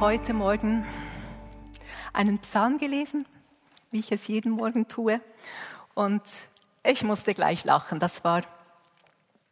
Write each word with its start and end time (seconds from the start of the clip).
Heute 0.00 0.34
Morgen 0.34 0.84
einen 2.12 2.38
Psalm 2.40 2.76
gelesen, 2.76 3.24
wie 3.90 4.00
ich 4.00 4.12
es 4.12 4.28
jeden 4.28 4.52
Morgen 4.52 4.88
tue. 4.88 5.20
Und 5.94 6.22
ich 6.84 7.02
musste 7.02 7.32
gleich 7.32 7.64
lachen. 7.64 7.98
Das 7.98 8.22
war, 8.22 8.42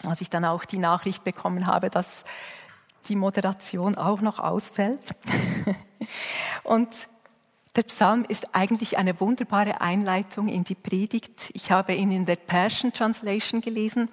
als 0.05 0.21
ich 0.21 0.29
dann 0.29 0.45
auch 0.45 0.67
die 0.67 0.79
Nachricht 0.79 1.25
bekommen 1.25 1.67
habe, 1.67 1.89
dass 1.89 2.25
die 3.09 3.17
Moderation 3.17 3.97
auch 3.97 4.21
noch 4.21 4.39
ausfällt. 4.39 5.15
Und 6.63 6.91
der 7.77 7.85
Psalm 7.85 8.27
ist 8.29 8.55
eigentlich 8.55 8.99
eine 8.99 9.19
wunderbare 9.21 9.81
Einleitung 9.81 10.49
in 10.49 10.65
die 10.65 10.75
Predigt. 10.75 11.51
Ich 11.55 11.71
habe 11.71 11.95
ihn 11.95 12.11
in 12.11 12.27
der 12.27 12.37
Passion 12.37 12.93
Translation 12.93 13.61
gelesen 13.61 14.09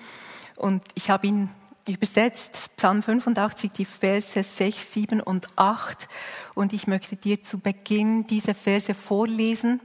und 0.55 0.83
ich 0.95 1.11
habe 1.11 1.27
ihn 1.27 1.49
übersetzt, 1.87 2.71
Psalm 2.77 3.01
85, 3.01 3.71
die 3.71 3.85
Verse 3.85 4.43
6, 4.43 4.93
7 4.93 5.21
und 5.21 5.47
8. 5.57 6.07
Und 6.55 6.73
ich 6.73 6.87
möchte 6.87 7.15
dir 7.15 7.41
zu 7.43 7.59
Beginn 7.59 8.25
diese 8.27 8.53
Verse 8.53 8.93
vorlesen 8.93 9.81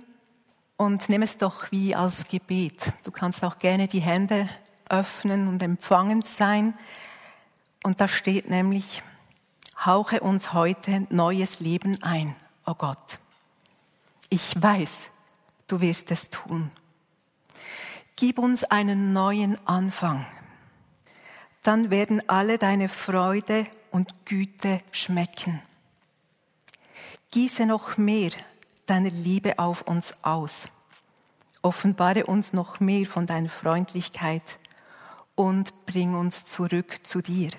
und 0.77 1.09
nimm 1.09 1.23
es 1.23 1.39
doch 1.39 1.70
wie 1.73 1.95
als 1.95 2.29
Gebet. 2.29 2.93
Du 3.05 3.11
kannst 3.11 3.45
auch 3.45 3.59
gerne 3.59 3.89
die 3.89 4.01
Hände 4.01 4.48
öffnen 4.89 5.48
und 5.48 5.62
empfangend 5.62 6.27
sein. 6.27 6.75
Und 7.83 8.01
da 8.01 8.09
steht 8.09 8.51
nämlich, 8.51 9.03
hauche 9.85 10.20
uns 10.20 10.53
heute 10.53 11.07
neues 11.11 11.61
Leben 11.61 12.03
ein, 12.03 12.35
o 12.67 12.73
oh 12.73 12.75
Gott. 12.75 13.19
Ich 14.29 14.61
weiß, 14.61 15.11
du 15.69 15.81
wirst 15.81 16.11
es 16.11 16.31
tun. 16.31 16.70
Gib 18.17 18.39
uns 18.39 18.65
einen 18.65 19.13
neuen 19.13 19.57
Anfang. 19.67 20.27
Dann 21.67 21.91
werden 21.91 22.22
alle 22.28 22.59
deine 22.59 22.89
Freude 22.89 23.64
und 23.91 24.25
Güte 24.25 24.78
schmecken. 24.92 25.61
Gieße 27.33 27.67
noch 27.67 27.97
mehr 27.97 28.31
deiner 28.86 29.11
Liebe 29.11 29.58
auf 29.58 29.83
uns 29.83 30.14
aus. 30.23 30.69
Offenbare 31.62 32.27
uns 32.27 32.53
noch 32.53 32.78
mehr 32.78 33.05
von 33.05 33.27
deiner 33.27 33.48
Freundlichkeit 33.48 34.61
und 35.34 35.86
bring 35.86 36.14
uns 36.14 36.47
zurück 36.47 37.00
zu 37.03 37.20
dir. 37.20 37.50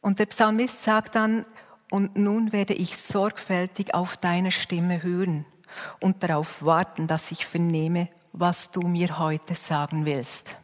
Und 0.00 0.18
der 0.18 0.26
Psalmist 0.26 0.82
sagt 0.82 1.14
dann, 1.14 1.46
und 1.92 2.16
nun 2.16 2.50
werde 2.50 2.74
ich 2.74 2.96
sorgfältig 2.96 3.94
auf 3.94 4.16
deine 4.16 4.50
Stimme 4.50 5.00
hören 5.04 5.46
und 6.00 6.24
darauf 6.24 6.64
warten, 6.64 7.06
dass 7.06 7.30
ich 7.30 7.46
vernehme, 7.46 8.08
was 8.32 8.72
du 8.72 8.80
mir 8.80 9.20
heute 9.20 9.54
sagen 9.54 10.06
willst. 10.06 10.59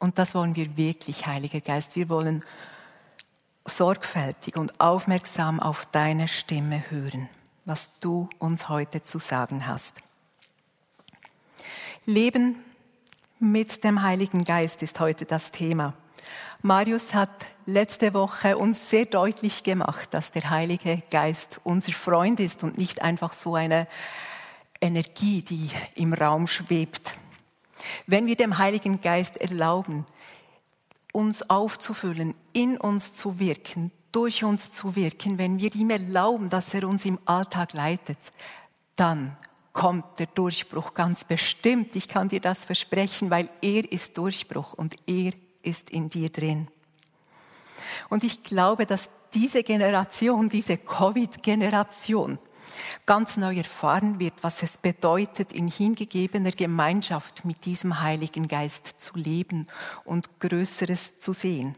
Und 0.00 0.18
das 0.18 0.34
wollen 0.34 0.56
wir 0.56 0.76
wirklich, 0.78 1.26
Heiliger 1.26 1.60
Geist. 1.60 1.94
Wir 1.94 2.08
wollen 2.08 2.42
sorgfältig 3.66 4.56
und 4.56 4.80
aufmerksam 4.80 5.60
auf 5.60 5.86
deine 5.92 6.26
Stimme 6.26 6.90
hören, 6.90 7.28
was 7.66 7.90
du 8.00 8.28
uns 8.38 8.70
heute 8.70 9.02
zu 9.02 9.18
sagen 9.18 9.66
hast. 9.66 9.96
Leben 12.06 12.56
mit 13.38 13.84
dem 13.84 14.02
Heiligen 14.02 14.44
Geist 14.44 14.82
ist 14.82 15.00
heute 15.00 15.26
das 15.26 15.50
Thema. 15.50 15.92
Marius 16.62 17.12
hat 17.12 17.46
letzte 17.66 18.14
Woche 18.14 18.56
uns 18.56 18.88
sehr 18.88 19.04
deutlich 19.04 19.64
gemacht, 19.64 20.08
dass 20.12 20.32
der 20.32 20.48
Heilige 20.48 21.02
Geist 21.10 21.60
unser 21.62 21.92
Freund 21.92 22.40
ist 22.40 22.64
und 22.64 22.78
nicht 22.78 23.02
einfach 23.02 23.34
so 23.34 23.54
eine 23.54 23.86
Energie, 24.80 25.42
die 25.42 25.70
im 25.94 26.14
Raum 26.14 26.46
schwebt. 26.46 27.18
Wenn 28.06 28.26
wir 28.26 28.36
dem 28.36 28.58
Heiligen 28.58 29.00
Geist 29.00 29.36
erlauben, 29.36 30.06
uns 31.12 31.48
aufzufüllen, 31.48 32.34
in 32.52 32.76
uns 32.76 33.12
zu 33.12 33.38
wirken, 33.38 33.90
durch 34.12 34.44
uns 34.44 34.72
zu 34.72 34.96
wirken, 34.96 35.38
wenn 35.38 35.58
wir 35.58 35.74
ihm 35.74 35.90
erlauben, 35.90 36.50
dass 36.50 36.74
er 36.74 36.88
uns 36.88 37.04
im 37.04 37.18
Alltag 37.24 37.72
leitet, 37.72 38.18
dann 38.96 39.36
kommt 39.72 40.18
der 40.18 40.26
Durchbruch 40.26 40.94
ganz 40.94 41.24
bestimmt. 41.24 41.94
Ich 41.96 42.08
kann 42.08 42.28
dir 42.28 42.40
das 42.40 42.64
versprechen, 42.64 43.30
weil 43.30 43.48
er 43.62 43.90
ist 43.90 44.18
Durchbruch 44.18 44.74
und 44.74 44.96
er 45.06 45.32
ist 45.62 45.90
in 45.90 46.10
dir 46.10 46.30
drin. 46.30 46.68
Und 48.08 48.24
ich 48.24 48.42
glaube, 48.42 48.86
dass 48.86 49.08
diese 49.32 49.62
Generation, 49.62 50.48
diese 50.48 50.76
Covid-Generation, 50.76 52.38
ganz 53.06 53.36
neu 53.36 53.56
erfahren 53.56 54.18
wird, 54.18 54.34
was 54.42 54.62
es 54.62 54.76
bedeutet, 54.76 55.52
in 55.52 55.68
hingegebener 55.68 56.52
Gemeinschaft 56.52 57.44
mit 57.44 57.64
diesem 57.64 58.00
Heiligen 58.00 58.48
Geist 58.48 59.00
zu 59.00 59.16
leben 59.16 59.66
und 60.04 60.40
Größeres 60.40 61.20
zu 61.20 61.32
sehen. 61.32 61.74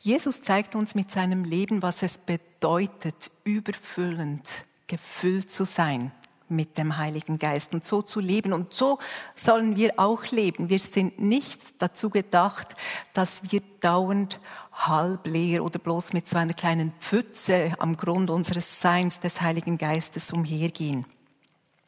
Jesus 0.00 0.40
zeigt 0.40 0.74
uns 0.74 0.94
mit 0.94 1.10
seinem 1.10 1.44
Leben, 1.44 1.82
was 1.82 2.02
es 2.02 2.18
bedeutet, 2.18 3.30
überfüllend 3.44 4.48
gefüllt 4.86 5.50
zu 5.50 5.64
sein 5.64 6.12
mit 6.48 6.78
dem 6.78 6.96
Heiligen 6.96 7.38
Geist 7.38 7.74
und 7.74 7.84
so 7.84 8.02
zu 8.02 8.20
leben. 8.20 8.52
Und 8.52 8.72
so 8.72 8.98
sollen 9.34 9.76
wir 9.76 9.98
auch 9.98 10.24
leben. 10.26 10.68
Wir 10.68 10.78
sind 10.78 11.20
nicht 11.20 11.60
dazu 11.78 12.10
gedacht, 12.10 12.76
dass 13.12 13.50
wir 13.50 13.62
dauernd 13.80 14.40
halb 14.72 15.26
leer 15.26 15.64
oder 15.64 15.78
bloß 15.78 16.12
mit 16.12 16.28
so 16.28 16.38
einer 16.38 16.54
kleinen 16.54 16.92
Pfütze 17.00 17.72
am 17.78 17.96
Grund 17.96 18.30
unseres 18.30 18.80
Seins 18.80 19.20
des 19.20 19.40
Heiligen 19.40 19.78
Geistes 19.78 20.32
umhergehen. 20.32 21.06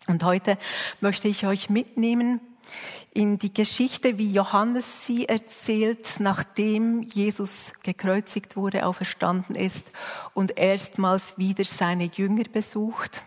Und 0.07 0.25
heute 0.25 0.57
möchte 1.01 1.29
ich 1.29 1.47
euch 1.47 1.69
mitnehmen 1.69 2.41
in 3.13 3.39
die 3.39 3.53
Geschichte, 3.53 4.19
wie 4.19 4.33
Johannes 4.33 5.05
sie 5.05 5.29
erzählt, 5.29 6.17
nachdem 6.19 7.03
Jesus 7.03 7.73
gekreuzigt 7.83 8.57
wurde, 8.57 8.87
auferstanden 8.87 9.55
ist 9.55 9.87
und 10.35 10.59
erstmals 10.59 11.37
wieder 11.37 11.65
seine 11.65 12.05
Jünger 12.05 12.45
besucht 12.45 13.23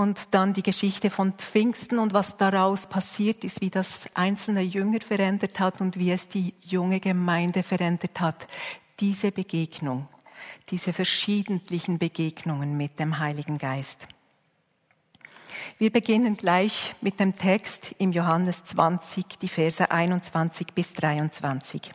und 0.00 0.32
dann 0.32 0.54
die 0.54 0.62
Geschichte 0.62 1.10
von 1.10 1.34
Pfingsten 1.34 1.98
und 1.98 2.14
was 2.14 2.38
daraus 2.38 2.86
passiert 2.86 3.44
ist, 3.44 3.60
wie 3.60 3.68
das 3.68 4.08
einzelne 4.14 4.62
Jünger 4.62 5.02
verändert 5.02 5.60
hat 5.60 5.82
und 5.82 5.98
wie 5.98 6.10
es 6.10 6.26
die 6.26 6.54
junge 6.62 7.00
Gemeinde 7.00 7.62
verändert 7.62 8.18
hat. 8.18 8.46
Diese 8.98 9.30
Begegnung, 9.30 10.08
diese 10.70 10.94
verschiedentlichen 10.94 11.98
Begegnungen 11.98 12.78
mit 12.78 12.98
dem 12.98 13.18
Heiligen 13.18 13.58
Geist. 13.58 14.08
Wir 15.76 15.92
beginnen 15.92 16.34
gleich 16.34 16.94
mit 17.02 17.20
dem 17.20 17.34
Text 17.34 17.94
im 17.98 18.12
Johannes 18.12 18.64
20, 18.64 19.38
die 19.38 19.48
Verse 19.48 19.90
21 19.90 20.68
bis 20.68 20.94
23. 20.94 21.92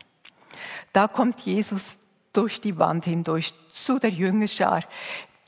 Da 0.93 1.07
kommt 1.07 1.39
Jesus 1.39 1.97
durch 2.33 2.61
die 2.61 2.77
Wand 2.77 3.05
hindurch 3.05 3.55
zu 3.71 3.97
der 3.97 4.11
Jüngerschar, 4.11 4.83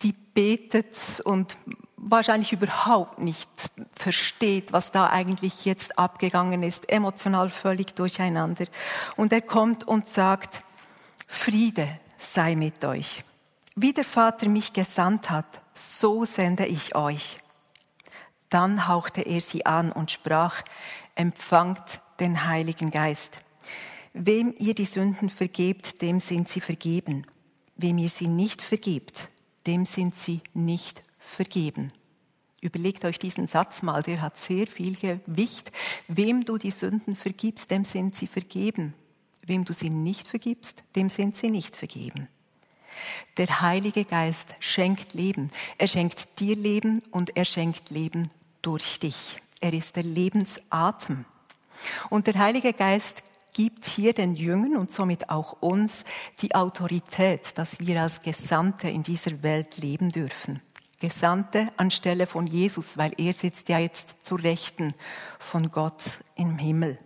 die 0.01 0.13
betet 0.13 1.21
und 1.23 1.55
wahrscheinlich 1.97 2.53
überhaupt 2.53 3.19
nicht 3.19 3.49
versteht, 3.95 4.71
was 4.71 4.91
da 4.91 5.09
eigentlich 5.09 5.65
jetzt 5.65 5.97
abgegangen 5.97 6.63
ist, 6.63 6.89
emotional 6.89 7.49
völlig 7.49 7.95
durcheinander. 7.95 8.65
Und 9.15 9.33
er 9.33 9.41
kommt 9.41 9.83
und 9.83 10.07
sagt, 10.07 10.61
Friede 11.27 11.99
sei 12.17 12.55
mit 12.55 12.85
euch. 12.85 13.23
Wie 13.75 13.93
der 13.93 14.05
Vater 14.05 14.47
mich 14.47 14.73
gesandt 14.73 15.29
hat, 15.29 15.61
so 15.73 16.25
sende 16.25 16.65
ich 16.65 16.95
euch. 16.95 17.37
Dann 18.49 18.87
hauchte 18.87 19.21
er 19.21 19.41
sie 19.41 19.65
an 19.65 19.91
und 19.91 20.09
sprach, 20.09 20.61
empfangt 21.15 21.99
den 22.19 22.45
Heiligen 22.45 22.91
Geist. 22.91 23.39
Wem 24.13 24.53
ihr 24.57 24.73
die 24.73 24.85
Sünden 24.85 25.29
vergebt, 25.29 26.01
dem 26.01 26.19
sind 26.19 26.49
sie 26.49 26.61
vergeben. 26.61 27.25
Wem 27.75 27.97
ihr 27.97 28.09
sie 28.09 28.27
nicht 28.27 28.61
vergebt, 28.61 29.29
dem 29.67 29.85
sind 29.85 30.15
sie 30.15 30.41
nicht 30.53 31.03
vergeben. 31.27 31.91
Überlegt 32.59 33.05
euch 33.05 33.19
diesen 33.19 33.47
Satz 33.47 33.83
mal, 33.83 34.01
der 34.01 34.21
hat 34.21 34.37
sehr 34.37 34.65
viel 34.65 34.95
Gewicht. 34.95 35.71
Wem 36.07 36.43
du 36.43 36.57
die 36.57 36.71
Sünden 36.71 37.15
vergibst, 37.15 37.69
dem 37.69 37.85
sind 37.85 38.15
sie 38.15 38.27
vergeben. 38.27 38.93
Wem 39.45 39.63
du 39.63 39.73
sie 39.73 39.89
nicht 39.89 40.27
vergibst, 40.27 40.83
dem 40.95 41.09
sind 41.09 41.37
sie 41.37 41.49
nicht 41.49 41.75
vergeben. 41.75 42.27
Der 43.37 43.61
Heilige 43.61 44.05
Geist 44.05 44.55
schenkt 44.59 45.13
Leben. 45.13 45.51
Er 45.77 45.87
schenkt 45.87 46.39
dir 46.39 46.55
Leben 46.55 47.03
und 47.11 47.37
er 47.37 47.45
schenkt 47.45 47.91
Leben 47.91 48.31
durch 48.63 48.99
dich. 48.99 49.37
Er 49.61 49.73
ist 49.73 49.95
der 49.95 50.03
Lebensatem. 50.03 51.25
Und 52.09 52.25
der 52.25 52.35
Heilige 52.35 52.73
Geist 52.73 53.23
gibt 53.53 53.85
hier 53.85 54.13
den 54.13 54.35
Jüngern 54.35 54.77
und 54.77 54.91
somit 54.91 55.29
auch 55.29 55.61
uns 55.61 56.03
die 56.41 56.53
Autorität, 56.55 57.57
dass 57.57 57.79
wir 57.79 58.01
als 58.01 58.21
Gesandte 58.21 58.89
in 58.89 59.03
dieser 59.03 59.41
Welt 59.43 59.77
leben 59.77 60.11
dürfen. 60.11 60.61
Gesandte 60.99 61.69
anstelle 61.77 62.25
von 62.25 62.47
Jesus, 62.47 62.97
weil 62.97 63.13
er 63.17 63.31
sitzt 63.33 63.69
ja 63.69 63.77
jetzt 63.77 64.25
zu 64.25 64.35
Rechten 64.35 64.93
von 65.39 65.71
Gott 65.71 66.03
im 66.35 66.57
Himmel. 66.57 66.97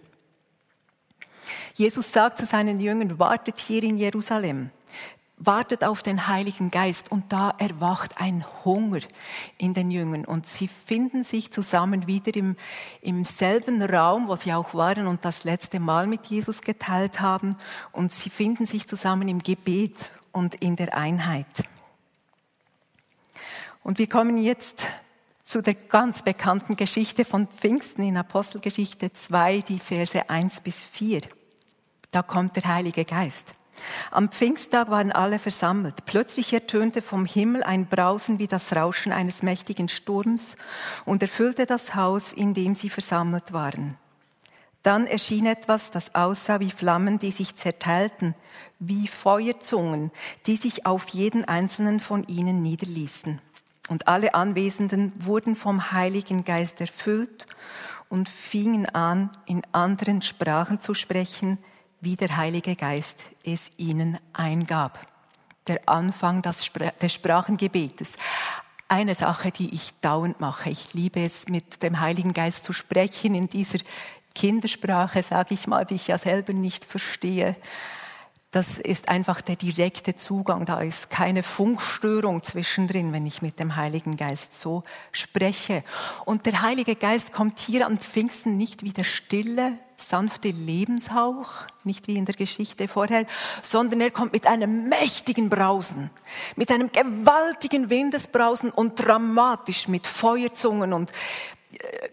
Jesus 1.75 2.13
sagt 2.13 2.37
zu 2.37 2.45
seinen 2.45 2.79
Jüngern, 2.79 3.19
wartet 3.19 3.59
hier 3.59 3.83
in 3.83 3.97
Jerusalem, 3.97 4.69
wartet 5.35 5.83
auf 5.83 6.03
den 6.03 6.27
Heiligen 6.27 6.71
Geist 6.71 7.11
und 7.11 7.33
da 7.33 7.51
erwacht 7.57 8.21
ein 8.21 8.45
Hunger 8.63 8.99
in 9.57 9.73
den 9.73 9.91
Jüngern 9.91 10.23
und 10.23 10.45
sie 10.45 10.67
finden 10.67 11.23
sich 11.23 11.51
zusammen 11.51 12.07
wieder 12.07 12.33
im, 12.35 12.55
im 13.01 13.25
selben 13.25 13.81
Raum, 13.81 14.27
wo 14.27 14.35
sie 14.35 14.53
auch 14.53 14.73
waren 14.73 15.07
und 15.07 15.25
das 15.25 15.43
letzte 15.43 15.79
Mal 15.79 16.07
mit 16.07 16.27
Jesus 16.27 16.61
geteilt 16.61 17.19
haben 17.19 17.57
und 17.91 18.13
sie 18.13 18.29
finden 18.29 18.67
sich 18.67 18.87
zusammen 18.87 19.27
im 19.27 19.39
Gebet 19.39 20.11
und 20.31 20.55
in 20.55 20.75
der 20.75 20.97
Einheit. 20.97 21.63
Und 23.83 23.97
wir 23.97 24.07
kommen 24.07 24.37
jetzt 24.37 24.85
zu 25.43 25.61
der 25.61 25.73
ganz 25.73 26.21
bekannten 26.21 26.75
Geschichte 26.75 27.25
von 27.25 27.47
Pfingsten 27.47 28.03
in 28.03 28.15
Apostelgeschichte 28.15 29.11
2, 29.11 29.59
die 29.59 29.79
Verse 29.79 30.29
1 30.29 30.61
bis 30.61 30.81
4. 30.81 31.21
Da 32.11 32.21
kommt 32.21 32.55
der 32.55 32.65
Heilige 32.65 33.05
Geist. 33.05 33.53
Am 34.11 34.29
Pfingsttag 34.29 34.91
waren 34.91 35.11
alle 35.11 35.39
versammelt. 35.39 36.05
Plötzlich 36.05 36.53
ertönte 36.53 37.01
vom 37.01 37.25
Himmel 37.25 37.63
ein 37.63 37.87
Brausen 37.87 38.37
wie 38.37 38.47
das 38.47 38.75
Rauschen 38.75 39.11
eines 39.11 39.41
mächtigen 39.41 39.89
Sturms 39.89 40.55
und 41.05 41.23
erfüllte 41.23 41.65
das 41.65 41.95
Haus, 41.95 42.33
in 42.33 42.53
dem 42.53 42.75
sie 42.75 42.89
versammelt 42.89 43.51
waren. 43.51 43.97
Dann 44.83 45.07
erschien 45.07 45.45
etwas, 45.45 45.89
das 45.89 46.13
aussah 46.13 46.59
wie 46.59 46.71
Flammen, 46.71 47.17
die 47.17 47.31
sich 47.31 47.55
zerteilten, 47.55 48.35
wie 48.79 49.07
Feuerzungen, 49.07 50.11
die 50.45 50.57
sich 50.57 50.85
auf 50.85 51.09
jeden 51.09 51.45
einzelnen 51.45 51.99
von 51.99 52.23
ihnen 52.25 52.61
niederließen. 52.61 53.41
Und 53.91 54.07
alle 54.07 54.35
Anwesenden 54.35 55.11
wurden 55.19 55.53
vom 55.53 55.91
Heiligen 55.91 56.45
Geist 56.45 56.79
erfüllt 56.79 57.45
und 58.07 58.29
fingen 58.29 58.85
an, 58.85 59.29
in 59.45 59.63
anderen 59.73 60.21
Sprachen 60.21 60.79
zu 60.79 60.93
sprechen, 60.93 61.57
wie 61.99 62.15
der 62.15 62.37
Heilige 62.37 62.77
Geist 62.77 63.25
es 63.43 63.69
ihnen 63.75 64.17
eingab. 64.31 65.01
Der 65.67 65.81
Anfang 65.87 66.41
des 66.41 66.71
Sprachengebetes. 67.13 68.13
Eine 68.87 69.13
Sache, 69.13 69.51
die 69.51 69.75
ich 69.75 69.91
dauernd 69.99 70.39
mache. 70.39 70.69
Ich 70.69 70.93
liebe 70.93 71.19
es, 71.19 71.49
mit 71.49 71.83
dem 71.83 71.99
Heiligen 71.99 72.31
Geist 72.31 72.63
zu 72.63 72.71
sprechen 72.71 73.35
in 73.35 73.49
dieser 73.49 73.79
Kindersprache, 74.33 75.21
sage 75.21 75.53
ich 75.53 75.67
mal, 75.67 75.83
die 75.83 75.95
ich 75.95 76.07
ja 76.07 76.17
selber 76.17 76.53
nicht 76.53 76.85
verstehe. 76.85 77.57
Das 78.51 78.79
ist 78.79 79.07
einfach 79.07 79.39
der 79.39 79.55
direkte 79.55 80.13
Zugang. 80.17 80.65
Da 80.65 80.81
ist 80.81 81.09
keine 81.09 81.41
Funkstörung 81.41 82.43
zwischendrin, 82.43 83.13
wenn 83.13 83.25
ich 83.25 83.41
mit 83.41 83.59
dem 83.59 83.77
Heiligen 83.77 84.17
Geist 84.17 84.59
so 84.59 84.83
spreche. 85.13 85.83
Und 86.25 86.45
der 86.45 86.61
Heilige 86.61 86.97
Geist 86.97 87.31
kommt 87.31 87.59
hier 87.59 87.87
an 87.87 87.97
Pfingsten 87.97 88.57
nicht 88.57 88.83
wie 88.83 88.91
der 88.91 89.05
stille, 89.05 89.77
sanfte 89.95 90.49
Lebenshauch, 90.49 91.49
nicht 91.85 92.09
wie 92.09 92.17
in 92.17 92.25
der 92.25 92.35
Geschichte 92.35 92.89
vorher, 92.89 93.25
sondern 93.61 94.01
er 94.01 94.11
kommt 94.11 94.33
mit 94.33 94.47
einem 94.47 94.89
mächtigen 94.89 95.49
Brausen, 95.49 96.09
mit 96.57 96.71
einem 96.71 96.91
gewaltigen 96.91 97.89
Windesbrausen 97.89 98.71
und 98.71 98.95
dramatisch 98.95 99.87
mit 99.87 100.07
Feuerzungen 100.07 100.91
und 100.91 101.13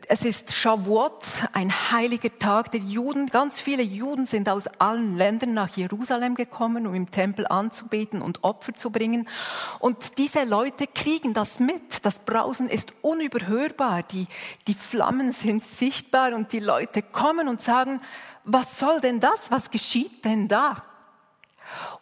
es 0.09 0.25
ist 0.25 0.55
Shavuot, 0.55 1.25
ein 1.53 1.71
heiliger 1.71 2.37
Tag 2.39 2.71
der 2.71 2.81
Juden. 2.81 3.27
Ganz 3.27 3.61
viele 3.61 3.83
Juden 3.83 4.27
sind 4.27 4.49
aus 4.49 4.67
allen 4.79 5.17
Ländern 5.17 5.53
nach 5.53 5.77
Jerusalem 5.77 6.35
gekommen, 6.35 6.87
um 6.87 6.95
im 6.95 7.11
Tempel 7.11 7.47
anzubeten 7.47 8.23
und 8.23 8.43
Opfer 8.43 8.75
zu 8.75 8.91
bringen. 8.91 9.29
Und 9.81 10.17
diese 10.19 10.45
Leute 10.45 10.87
kriegen 10.87 11.35
das 11.35 11.61
mit. 11.61 12.05
Das 12.07 12.21
Brausen 12.21 12.69
ist 12.69 12.95
unüberhörbar. 13.03 14.03
Die, 14.05 14.27
die 14.67 14.75
Flammen 14.75 15.33
sind 15.33 15.65
sichtbar 15.65 16.35
und 16.35 16.53
die 16.53 16.61
Leute 16.61 17.03
kommen 17.03 17.49
und 17.49 17.61
sagen, 17.61 18.01
was 18.45 18.79
soll 18.79 19.01
denn 19.01 19.21
das? 19.21 19.51
Was 19.51 19.71
geschieht 19.71 20.25
denn 20.25 20.49
da? 20.49 20.81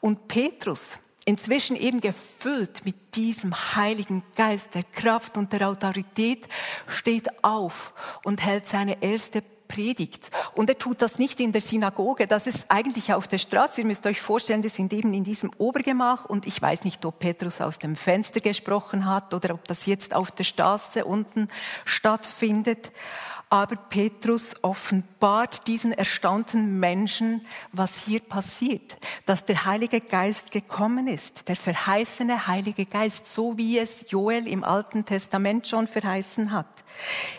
Und 0.01 0.29
Petrus, 0.29 1.01
inzwischen 1.27 1.77
eben 1.77 2.01
gefüllt 2.01 2.87
mit 2.87 3.17
diesem 3.17 3.53
Heiligen 3.55 4.23
Geist 4.37 4.75
der 4.75 4.85
Kraft 4.85 5.37
und 5.37 5.53
der 5.53 5.69
Autorität, 5.69 6.49
steht 6.87 7.45
auf 7.45 7.93
und 8.25 8.43
hält 8.43 8.69
seine 8.69 9.03
erste 9.03 9.43
Predigt. 9.67 10.31
Und 10.55 10.71
er 10.71 10.79
tut 10.79 11.03
das 11.03 11.19
nicht 11.19 11.41
in 11.41 11.51
der 11.51 11.61
Synagoge, 11.61 12.29
das 12.29 12.47
ist 12.47 12.67
eigentlich 12.71 13.13
auf 13.13 13.27
der 13.27 13.39
Straße. 13.39 13.81
Ihr 13.81 13.87
müsst 13.87 14.07
euch 14.07 14.21
vorstellen, 14.21 14.63
die 14.63 14.69
sind 14.69 14.93
eben 14.93 15.13
in 15.13 15.25
diesem 15.25 15.51
Obergemach 15.59 16.27
und 16.27 16.47
ich 16.47 16.63
weiß 16.63 16.85
nicht, 16.85 17.05
ob 17.05 17.19
Petrus 17.19 17.61
aus 17.61 17.79
dem 17.79 17.97
Fenster 17.97 18.41
gesprochen 18.41 19.07
hat 19.07 19.35
oder 19.35 19.55
ob 19.55 19.67
das 19.67 19.87
jetzt 19.87 20.15
auf 20.15 20.31
der 20.31 20.45
Straße 20.45 21.05
unten 21.05 21.49
stattfindet. 21.85 22.93
Aber 23.49 23.77
Petrus 23.77 24.57
offenbart 24.63 25.69
diesen 25.69 25.93
erstaunten 25.93 26.81
Menschen, 26.81 27.47
was 27.71 28.03
hier 28.03 28.19
passiert, 28.19 28.97
dass 29.25 29.45
der 29.45 29.65
Heilige 29.65 30.01
Geist 30.01 30.51
gekommen 30.51 31.07
ist, 31.07 31.49
der 31.49 31.55
verheißene 31.55 32.49
Heilige 32.49 32.87
Geist, 32.87 33.33
so 33.33 33.57
wie 33.57 33.79
es 33.79 34.07
Joel 34.09 34.49
im 34.49 34.65
Alten 34.65 35.05
Testament 35.05 35.69
schon 35.69 35.87
verheißen 35.87 36.51
hat. 36.51 36.67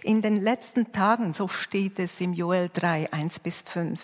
In 0.02 0.22
den 0.22 0.38
letzten 0.38 0.94
Tagen, 0.94 1.34
so 1.34 1.50
steht 1.50 2.00
es 2.00 2.22
im 2.22 2.32
Joel 2.32 2.70
3, 2.74 3.12
1 3.12 3.40
bis 3.42 3.64
5, 3.64 4.00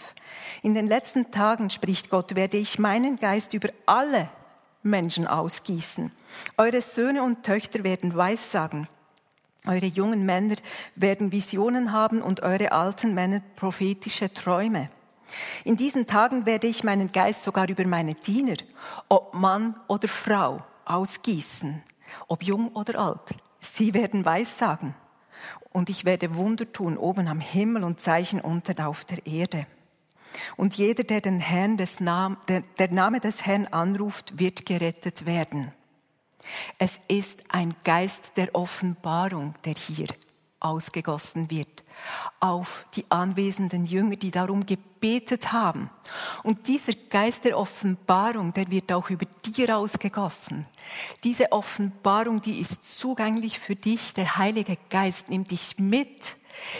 in 0.62 0.74
den 0.74 0.88
letzten 0.88 1.32
Tagen, 1.32 1.70
spricht 1.70 2.10
Gott, 2.10 2.36
werde 2.36 2.58
ich 2.58 2.80
meinen 2.80 3.16
Geist 3.16 3.54
über 3.54 3.70
alle 3.86 4.30
Menschen 4.82 5.26
ausgießen. 5.26 6.12
Eure 6.58 6.82
Söhne 6.82 7.24
und 7.24 7.44
Töchter 7.44 7.86
werden 7.86 8.14
Weissagen. 8.14 8.90
Eure 9.66 9.86
jungen 9.86 10.26
Männer 10.26 10.56
werden 10.96 11.32
Visionen 11.32 11.94
haben 11.94 12.22
und 12.22 12.44
eure 12.44 12.74
alten 12.74 13.14
Männer 13.14 13.42
prophetische 13.56 14.34
Träume. 14.34 14.90
In 15.64 15.78
diesen 15.78 16.06
Tagen 16.06 16.46
werde 16.46 16.68
ich 16.68 16.84
meinen 16.84 17.12
Geist 17.12 17.44
sogar 17.44 17.70
über 17.70 17.88
meine 17.88 18.14
Diener, 18.14 18.58
ob 19.08 19.34
Mann 19.34 19.76
oder 19.88 20.08
Frau, 20.10 20.58
ausgießen, 20.86 21.82
ob 22.28 22.44
jung 22.44 22.70
oder 22.70 23.00
alt. 23.00 23.34
Sie 23.62 23.94
werden 23.94 24.26
Weissagen. 24.26 24.96
Und 25.72 25.90
ich 25.90 26.06
werde 26.06 26.36
Wunder 26.36 26.72
tun 26.72 26.98
oben 26.98 27.28
am 27.28 27.40
Himmel 27.40 27.84
und 27.84 28.02
Zeichen 28.02 28.42
unter 28.42 28.88
auf 28.88 29.06
der 29.06 29.26
Erde. 29.26 29.66
Und 30.58 30.76
jeder, 30.76 31.04
der 31.04 31.22
den 31.22 31.40
Herrn 31.40 31.78
des 31.78 32.00
Nam 32.00 32.38
der, 32.48 32.64
der 32.80 32.92
Name 32.92 33.20
des 33.20 33.46
Herrn 33.46 33.68
anruft, 33.68 34.40
wird 34.40 34.66
gerettet 34.66 35.26
werden. 35.26 35.72
Es 36.78 37.00
ist 37.08 37.44
ein 37.50 37.76
Geist 37.84 38.34
der 38.38 38.54
Offenbarung, 38.56 39.56
der 39.66 39.76
hier 39.76 40.08
ausgegossen 40.60 41.52
wird 41.52 41.84
auf 42.40 42.86
die 42.96 43.06
anwesenden 43.10 43.86
Jünger, 43.86 44.16
die 44.16 44.32
darum 44.32 44.66
gebetet 44.66 45.52
haben. 45.52 45.90
Und 46.44 46.68
dieser 46.68 46.94
Geist 46.94 47.46
der 47.46 47.58
Offenbarung, 47.58 48.54
der 48.54 48.72
wird 48.72 48.92
auch 48.92 49.10
über 49.10 49.26
dir 49.46 49.78
ausgegossen. 49.78 50.66
Diese 51.24 51.52
Offenbarung, 51.52 52.42
die 52.42 52.60
ist 52.60 52.98
zugänglich 52.98 53.60
für 53.60 53.76
dich. 53.76 54.14
Der 54.14 54.38
Heilige 54.38 54.78
Geist 54.90 55.30
nimmt 55.30 55.52
dich 55.52 55.78
mit 55.78 56.36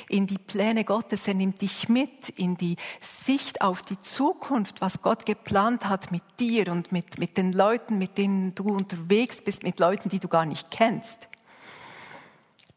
in 0.10 0.28
die 0.28 0.38
Pläne 0.38 0.84
Gottes. 0.84 1.28
Er 1.28 1.34
nimmt 1.34 1.62
dich 1.62 1.90
mit 1.90 2.30
in 2.30 2.58
die 2.58 2.76
Sicht 3.00 3.62
auf 3.62 3.82
die 3.82 4.00
Zukunft, 4.02 4.82
was 4.82 5.02
Gott 5.02 5.26
geplant 5.26 5.88
hat 5.88 6.12
mit 6.12 6.24
dir 6.40 6.72
und 6.72 6.92
mit, 6.92 7.20
mit 7.20 7.38
den 7.38 7.54
Leuten, 7.54 7.98
mit 7.98 8.18
denen 8.18 8.56
du 8.56 8.64
unterwegs 8.64 9.42
bist, 9.42 9.64
mit 9.64 9.80
Leuten, 9.80 10.10
die 10.10 10.20
du 10.20 10.28
gar 10.28 10.46
nicht 10.46 10.72
kennst. 10.72 11.28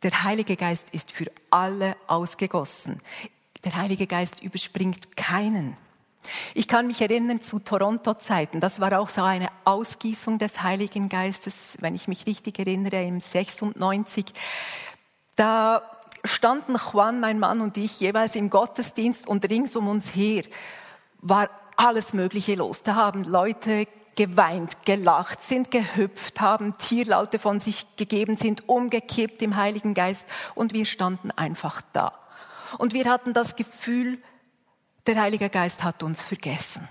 Der 0.03 0.25
Heilige 0.25 0.57
Geist 0.57 0.91
ist 0.91 1.11
für 1.11 1.27
alle 1.51 1.97
ausgegossen. 2.07 3.01
Der 3.65 3.75
Heilige 3.77 4.07
Geist 4.07 4.43
überspringt 4.43 5.17
keinen. 5.17 5.77
Ich 6.55 6.69
kann 6.69 6.87
mich 6.87 7.01
erinnern 7.01 7.41
zu 7.41 7.59
Toronto-Zeiten. 7.59 8.61
Das 8.61 8.81
war 8.81 8.99
auch 8.99 9.09
so 9.09 9.23
eine 9.23 9.49
Ausgießung 9.65 10.39
des 10.39 10.63
Heiligen 10.63 11.09
Geistes, 11.09 11.77
wenn 11.81 11.95
ich 11.95 12.09
mich 12.09 12.27
richtig 12.27 12.59
erinnere, 12.59 13.03
im 13.03 13.21
96. 13.21 14.27
Da 15.37 15.83
standen 16.27 16.77
Juan, 16.77 17.21
mein 17.21 17.39
Mann 17.39 17.61
und 17.61 17.77
ich 17.77 18.01
jeweils 18.01 18.35
im 18.35 18.51
Gottesdienst 18.51 19.29
und 19.29 19.49
rings 19.51 19.77
um 19.77 19.89
uns 19.89 20.15
her 20.15 20.43
war 21.21 21.49
alles 21.77 22.13
Mögliche 22.13 22.55
los. 22.55 22.83
Da 22.83 22.95
haben 22.95 23.25
Leute 23.25 23.87
geweint, 24.17 24.85
gelacht, 24.85 25.43
sind 25.43 25.71
gehüpft, 25.71 26.41
haben 26.41 26.79
Tierlaute 26.79 27.39
von 27.39 27.61
sich 27.61 27.97
gegeben, 27.97 28.37
sind 28.37 28.69
umgekippt 28.69 29.43
im 29.43 29.57
Heiligen 29.57 29.95
Geist 29.95 30.27
und 30.55 30.73
wir 30.73 30.87
standen 30.87 31.31
einfach 31.31 31.83
da. 31.93 32.13
Und 32.79 32.95
wir 32.95 33.05
hatten 33.05 33.33
das 33.33 33.57
Gefühl, 33.57 34.19
der 35.07 35.21
Heilige 35.21 35.51
Geist 35.51 35.85
hat 35.85 36.03
uns 36.03 36.23
vergessen. 36.23 36.89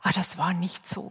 Aber 0.00 0.14
das 0.14 0.38
war 0.38 0.54
nicht 0.54 0.86
so. 0.86 1.10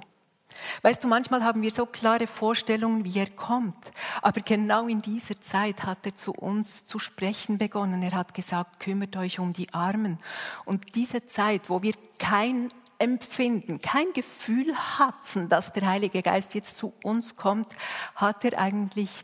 Weißt 0.82 1.04
du, 1.04 1.08
manchmal 1.08 1.44
haben 1.44 1.62
wir 1.62 1.72
so 1.72 1.86
klare 1.86 2.28
Vorstellungen, 2.28 3.04
wie 3.04 3.20
er 3.20 3.30
kommt. 3.30 3.92
Aber 4.22 4.42
genau 4.42 4.88
in 4.88 5.02
dieser 5.02 5.40
Zeit 5.42 5.84
hat 5.84 6.06
er 6.06 6.16
zu 6.16 6.32
uns 6.32 6.86
zu 6.86 7.00
sprechen 7.00 7.58
begonnen. 7.58 8.02
Er 8.02 8.14
hat 8.14 8.34
gesagt, 8.34 8.80
kümmert 8.80 9.16
euch 9.18 9.40
um 9.40 9.54
die 9.54 9.74
Armen. 9.74 10.20
Und 10.66 10.96
diese 10.96 11.28
Zeit, 11.28 11.70
wo 11.70 11.82
wir 11.82 11.94
kein 12.20 12.70
Empfinden, 13.00 13.80
kein 13.80 14.14
Gefühl 14.14 14.76
hatten, 14.76 15.50
dass 15.50 15.74
der 15.74 15.88
Heilige 15.88 16.22
Geist 16.22 16.54
jetzt 16.54 16.76
zu 16.78 16.94
uns 17.04 17.36
kommt, 17.36 17.68
hat 18.16 18.46
er 18.46 18.60
eigentlich 18.60 19.24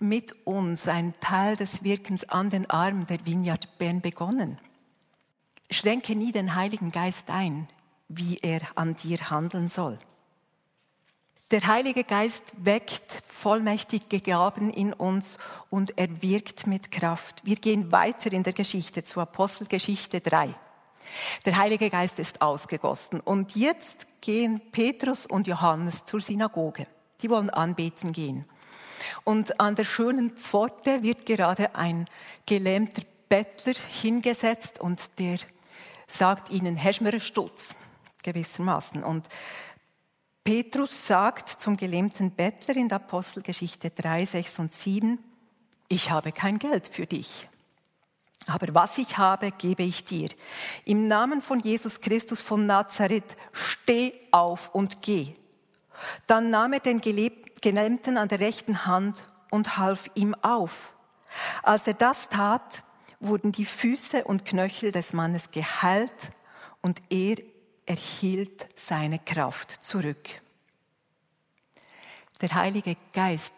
mit 0.00 0.46
uns 0.46 0.88
einen 0.88 1.12
Teil 1.20 1.56
des 1.56 1.84
Wirkens 1.84 2.28
an 2.28 2.48
den 2.48 2.68
Armen 2.70 3.06
der 3.06 3.24
Vineyard 3.26 3.78
Bern 3.78 4.00
begonnen. 4.00 4.56
Schränke 5.70 6.16
nie 6.16 6.32
den 6.32 6.54
Heiligen 6.54 6.90
Geist 6.90 7.30
ein, 7.30 7.68
wie 8.08 8.38
er 8.38 8.60
an 8.74 8.96
dir 8.96 9.18
handeln 9.30 9.68
soll. 9.68 9.98
Der 11.50 11.66
Heilige 11.66 12.04
Geist 12.04 12.52
weckt 12.58 13.22
vollmächtige 13.26 14.20
Gaben 14.20 14.70
in 14.70 14.92
uns 14.92 15.36
und 15.68 15.98
er 15.98 16.22
wirkt 16.22 16.68
mit 16.68 16.92
Kraft. 16.92 17.44
Wir 17.44 17.56
gehen 17.56 17.90
weiter 17.90 18.32
in 18.32 18.44
der 18.44 18.52
Geschichte 18.52 19.02
zu 19.02 19.20
Apostelgeschichte 19.20 20.20
3. 20.20 20.54
Der 21.44 21.58
Heilige 21.58 21.90
Geist 21.90 22.20
ist 22.20 22.40
ausgegossen 22.40 23.18
und 23.18 23.56
jetzt 23.56 24.06
gehen 24.20 24.62
Petrus 24.70 25.26
und 25.26 25.48
Johannes 25.48 26.04
zur 26.04 26.20
Synagoge. 26.20 26.86
Die 27.20 27.28
wollen 27.28 27.50
anbeten 27.50 28.12
gehen. 28.12 28.44
Und 29.24 29.58
an 29.58 29.74
der 29.74 29.82
schönen 29.82 30.36
Pforte 30.36 31.02
wird 31.02 31.26
gerade 31.26 31.74
ein 31.74 32.04
gelähmter 32.46 33.02
Bettler 33.28 33.74
hingesetzt 33.90 34.78
und 34.78 35.18
der 35.18 35.38
sagt 36.06 36.50
ihnen, 36.50 36.76
Herr 36.76 37.18
Stutz, 37.18 37.74
gewissermaßen. 38.22 39.02
Und 39.02 39.26
Petrus 40.44 41.06
sagt 41.06 41.48
zum 41.48 41.76
gelähmten 41.76 42.32
Bettler 42.32 42.76
in 42.76 42.88
der 42.88 42.96
Apostelgeschichte 42.96 43.90
3, 43.90 44.24
6 44.24 44.58
und 44.60 44.74
7, 44.74 45.18
ich 45.88 46.10
habe 46.10 46.32
kein 46.32 46.58
Geld 46.58 46.88
für 46.88 47.06
dich, 47.06 47.48
aber 48.46 48.74
was 48.74 48.98
ich 48.98 49.18
habe, 49.18 49.50
gebe 49.52 49.82
ich 49.82 50.04
dir. 50.04 50.30
Im 50.84 51.08
Namen 51.08 51.42
von 51.42 51.60
Jesus 51.60 52.00
Christus 52.00 52.40
von 52.42 52.66
Nazareth, 52.66 53.36
steh 53.52 54.12
auf 54.30 54.74
und 54.74 55.02
geh. 55.02 55.34
Dann 56.26 56.50
nahm 56.50 56.72
er 56.72 56.80
den 56.80 57.00
Gelähmten 57.00 58.16
an 58.16 58.28
der 58.28 58.40
rechten 58.40 58.86
Hand 58.86 59.26
und 59.50 59.76
half 59.76 60.10
ihm 60.14 60.34
auf. 60.36 60.94
Als 61.62 61.86
er 61.86 61.94
das 61.94 62.28
tat, 62.28 62.82
wurden 63.20 63.52
die 63.52 63.66
Füße 63.66 64.24
und 64.24 64.46
Knöchel 64.46 64.92
des 64.92 65.12
Mannes 65.12 65.50
geheilt 65.50 66.30
und 66.80 67.00
er 67.10 67.36
erhielt 67.90 68.68
seine 68.76 69.18
Kraft 69.18 69.82
zurück. 69.82 70.28
Der 72.40 72.54
Heilige 72.54 72.96
Geist 73.12 73.52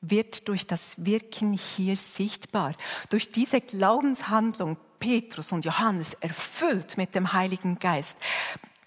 wird 0.00 0.48
durch 0.48 0.66
das 0.66 1.06
Wirken 1.06 1.52
hier 1.52 1.94
sichtbar. 1.94 2.74
Durch 3.08 3.30
diese 3.30 3.60
Glaubenshandlung 3.60 4.78
Petrus 4.98 5.52
und 5.52 5.64
Johannes 5.64 6.14
erfüllt 6.14 6.96
mit 6.96 7.14
dem 7.14 7.32
Heiligen 7.32 7.78
Geist 7.78 8.16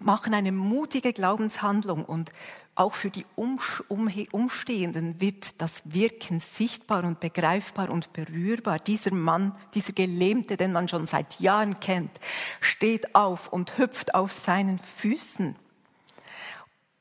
machen 0.01 0.33
eine 0.33 0.51
mutige 0.51 1.13
Glaubenshandlung 1.13 2.03
und 2.03 2.33
auch 2.75 2.93
für 2.93 3.09
die 3.09 3.25
Umstehenden 3.35 5.21
wird 5.21 5.61
das 5.61 5.81
Wirken 5.85 6.41
sichtbar 6.41 7.05
und 7.05 7.21
begreifbar 7.21 7.89
und 7.89 8.11
berührbar. 8.11 8.79
Dieser 8.79 9.13
Mann, 9.13 9.55
dieser 9.73 9.93
Gelähmte, 9.93 10.57
den 10.57 10.73
man 10.73 10.89
schon 10.89 11.07
seit 11.07 11.39
Jahren 11.39 11.79
kennt, 11.79 12.11
steht 12.59 13.15
auf 13.15 13.51
und 13.51 13.77
hüpft 13.77 14.13
auf 14.13 14.31
seinen 14.31 14.79
Füßen. 14.79 15.55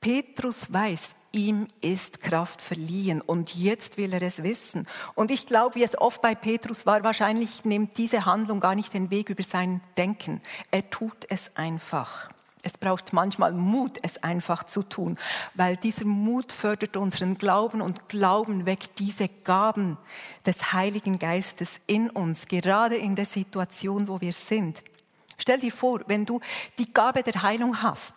Petrus 0.01 0.73
weiß, 0.73 1.17
ihm 1.33 1.67
ist 1.81 2.23
Kraft 2.23 2.63
verliehen 2.63 3.21
und 3.21 3.55
jetzt 3.55 3.97
will 3.97 4.13
er 4.13 4.23
es 4.23 4.43
wissen. 4.43 4.87
Und 5.15 5.31
ich 5.31 5.47
glaube, 5.47 5.75
wie 5.75 5.83
es 5.83 5.99
oft 5.99 6.23
bei 6.23 6.35
Petrus 6.35 6.87
war, 6.87 7.03
wahrscheinlich 7.03 7.65
nimmt 7.65 7.99
diese 7.99 8.25
Handlung 8.25 8.61
gar 8.61 8.75
nicht 8.75 8.95
den 8.95 9.11
Weg 9.11 9.29
über 9.29 9.43
sein 9.43 9.81
Denken. 9.97 10.41
Er 10.71 10.89
tut 10.89 11.27
es 11.31 11.57
einfach. 11.57 12.29
Es 12.67 12.79
braucht 12.79 13.13
manchmal 13.13 13.53
Mut, 13.53 13.99
es 14.03 14.23
einfach 14.23 14.65
zu 14.65 14.83
tun, 14.83 15.19
weil 15.53 15.77
dieser 15.77 16.07
Mut 16.07 16.51
fördert 16.51 16.97
unseren 16.97 17.37
Glauben 17.37 17.83
und 17.83 18.09
Glauben 18.09 18.65
weckt 18.65 18.99
diese 18.99 19.29
Gaben 19.29 19.99
des 20.47 20.73
Heiligen 20.73 21.19
Geistes 21.19 21.83
in 21.87 22.09
uns, 22.09 22.49
gerade 22.49 22.97
in 22.97 23.17
der 23.17 23.27
Situation, 23.27 24.09
wo 24.09 24.23
wir 24.23 24.33
sind. 24.33 24.83
Stell 25.37 25.59
dir 25.59 25.73
vor, 25.73 26.01
wenn 26.07 26.25
du 26.25 26.41
die 26.79 26.91
Gabe 26.91 27.23
der 27.23 27.43
Heilung 27.43 27.83
hast, 27.83 28.15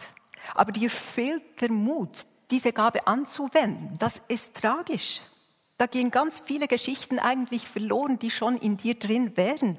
aber 0.56 0.72
dir 0.72 0.90
fehlt 0.90 1.60
der 1.60 1.72
Mut, 1.72 2.26
diese 2.50 2.72
Gabe 2.72 3.06
anzuwenden, 3.06 3.98
das 4.00 4.22
ist 4.30 4.56
tragisch. 4.56 5.20
Da 5.78 5.88
gehen 5.88 6.10
ganz 6.10 6.40
viele 6.40 6.70
Geschichten 6.70 7.20
eigentlich 7.20 7.68
verloren, 7.68 8.18
die 8.18 8.32
schon 8.32 8.58
in 8.58 8.78
dir 8.78 8.96
drin 8.96 9.36
wären. 9.36 9.78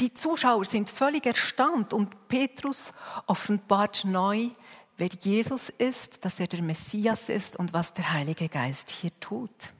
Die 0.00 0.14
Zuschauer 0.14 0.64
sind 0.64 0.90
völlig 0.90 1.26
erstaunt 1.26 1.92
und 1.92 2.28
Petrus 2.28 2.92
offenbart 3.26 4.04
neu, 4.04 4.48
wer 4.96 5.08
Jesus 5.20 5.70
ist, 5.70 6.24
dass 6.24 6.40
er 6.40 6.46
der 6.46 6.62
Messias 6.62 7.28
ist 7.28 7.56
und 7.56 7.72
was 7.72 7.94
der 7.94 8.12
Heilige 8.12 8.48
Geist 8.48 8.90
hier 8.90 9.10
tut. 9.20 9.72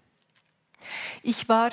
Ich 1.23 1.49
war 1.49 1.71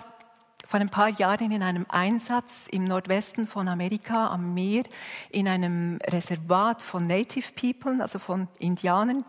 vor 0.68 0.80
ein 0.80 0.90
paar 0.90 1.10
Jahren 1.10 1.52
in 1.52 1.62
einem 1.62 1.86
Einsatz 1.90 2.68
im 2.72 2.86
Nordwesten 2.86 3.48
von 3.48 3.68
Amerika 3.68 4.28
am 4.28 4.54
Meer 4.54 4.84
in 5.30 5.48
einem 5.48 6.00
Reservat 6.08 6.82
von 6.82 7.06
Native 7.06 7.54
People, 7.54 8.02
also 8.02 8.18
von 8.18 8.48
Indianern. 8.58 9.24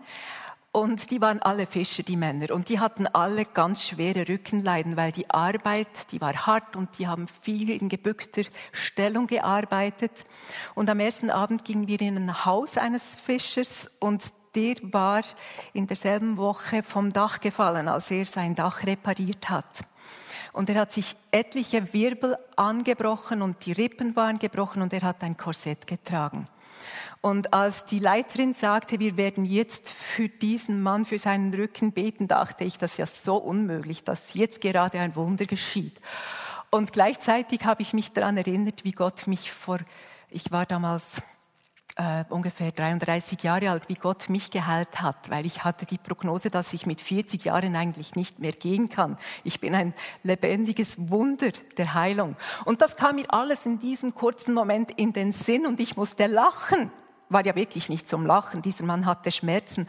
Und 0.76 1.10
die 1.10 1.22
waren 1.22 1.40
alle 1.40 1.64
Fischer, 1.64 2.02
die 2.02 2.18
Männer. 2.18 2.54
Und 2.54 2.68
die 2.68 2.78
hatten 2.78 3.06
alle 3.06 3.46
ganz 3.46 3.88
schwere 3.88 4.28
Rückenleiden, 4.28 4.98
weil 4.98 5.10
die 5.10 5.30
Arbeit, 5.30 6.12
die 6.12 6.20
war 6.20 6.34
hart 6.34 6.76
und 6.76 6.98
die 6.98 7.06
haben 7.06 7.28
viel 7.28 7.70
in 7.70 7.88
gebückter 7.88 8.42
Stellung 8.72 9.26
gearbeitet. 9.26 10.12
Und 10.74 10.90
am 10.90 11.00
ersten 11.00 11.30
Abend 11.30 11.64
gingen 11.64 11.88
wir 11.88 11.98
in 12.02 12.18
ein 12.18 12.44
Haus 12.44 12.76
eines 12.76 13.16
Fischers 13.16 13.90
und 14.00 14.22
der 14.54 14.74
war 14.82 15.22
in 15.72 15.86
derselben 15.86 16.36
Woche 16.36 16.82
vom 16.82 17.10
Dach 17.10 17.40
gefallen, 17.40 17.88
als 17.88 18.10
er 18.10 18.26
sein 18.26 18.54
Dach 18.54 18.84
repariert 18.84 19.48
hat. 19.48 19.80
Und 20.52 20.68
er 20.68 20.80
hat 20.80 20.92
sich 20.92 21.16
etliche 21.30 21.94
Wirbel 21.94 22.36
angebrochen 22.54 23.40
und 23.40 23.64
die 23.64 23.72
Rippen 23.72 24.14
waren 24.14 24.38
gebrochen 24.38 24.82
und 24.82 24.92
er 24.92 25.00
hat 25.00 25.24
ein 25.24 25.38
Korsett 25.38 25.86
getragen. 25.86 26.46
Und 27.20 27.52
als 27.52 27.84
die 27.86 27.98
Leiterin 27.98 28.54
sagte, 28.54 29.00
wir 29.00 29.16
werden 29.16 29.44
jetzt 29.44 29.90
für 29.90 30.28
diesen 30.28 30.82
Mann, 30.82 31.04
für 31.04 31.18
seinen 31.18 31.52
Rücken 31.52 31.92
beten, 31.92 32.28
dachte 32.28 32.64
ich, 32.64 32.78
das 32.78 32.92
ist 32.92 32.98
ja 32.98 33.06
so 33.06 33.36
unmöglich, 33.36 34.04
dass 34.04 34.34
jetzt 34.34 34.60
gerade 34.60 35.00
ein 35.00 35.16
Wunder 35.16 35.46
geschieht. 35.46 35.98
Und 36.70 36.92
gleichzeitig 36.92 37.64
habe 37.64 37.82
ich 37.82 37.92
mich 37.92 38.12
daran 38.12 38.36
erinnert, 38.36 38.84
wie 38.84 38.92
Gott 38.92 39.26
mich 39.26 39.50
vor, 39.50 39.78
ich 40.30 40.52
war 40.52 40.66
damals 40.66 41.22
äh, 41.96 42.24
ungefähr 42.28 42.72
33 42.72 43.42
Jahre 43.42 43.70
alt, 43.70 43.88
wie 43.88 43.94
Gott 43.94 44.28
mich 44.28 44.50
geheilt 44.50 45.00
hat, 45.00 45.30
weil 45.30 45.46
ich 45.46 45.64
hatte 45.64 45.86
die 45.86 45.98
Prognose, 45.98 46.50
dass 46.50 46.72
ich 46.72 46.86
mit 46.86 47.00
40 47.00 47.44
Jahren 47.44 47.74
eigentlich 47.74 48.14
nicht 48.14 48.38
mehr 48.38 48.52
gehen 48.52 48.88
kann. 48.88 49.16
Ich 49.44 49.60
bin 49.60 49.74
ein 49.74 49.94
lebendiges 50.22 50.96
Wunder 51.10 51.50
der 51.76 51.94
Heilung. 51.94 52.36
Und 52.64 52.82
das 52.82 52.96
kam 52.96 53.16
mir 53.16 53.32
alles 53.32 53.66
in 53.66 53.78
diesem 53.78 54.14
kurzen 54.14 54.54
Moment 54.54 54.90
in 54.92 55.12
den 55.12 55.32
Sinn 55.32 55.66
und 55.66 55.80
ich 55.80 55.96
musste 55.96 56.26
lachen 56.26 56.90
war 57.28 57.44
ja 57.44 57.56
wirklich 57.56 57.88
nicht 57.88 58.08
zum 58.08 58.24
Lachen. 58.24 58.62
Dieser 58.62 58.84
Mann 58.84 59.04
hatte 59.04 59.32
Schmerzen. 59.32 59.88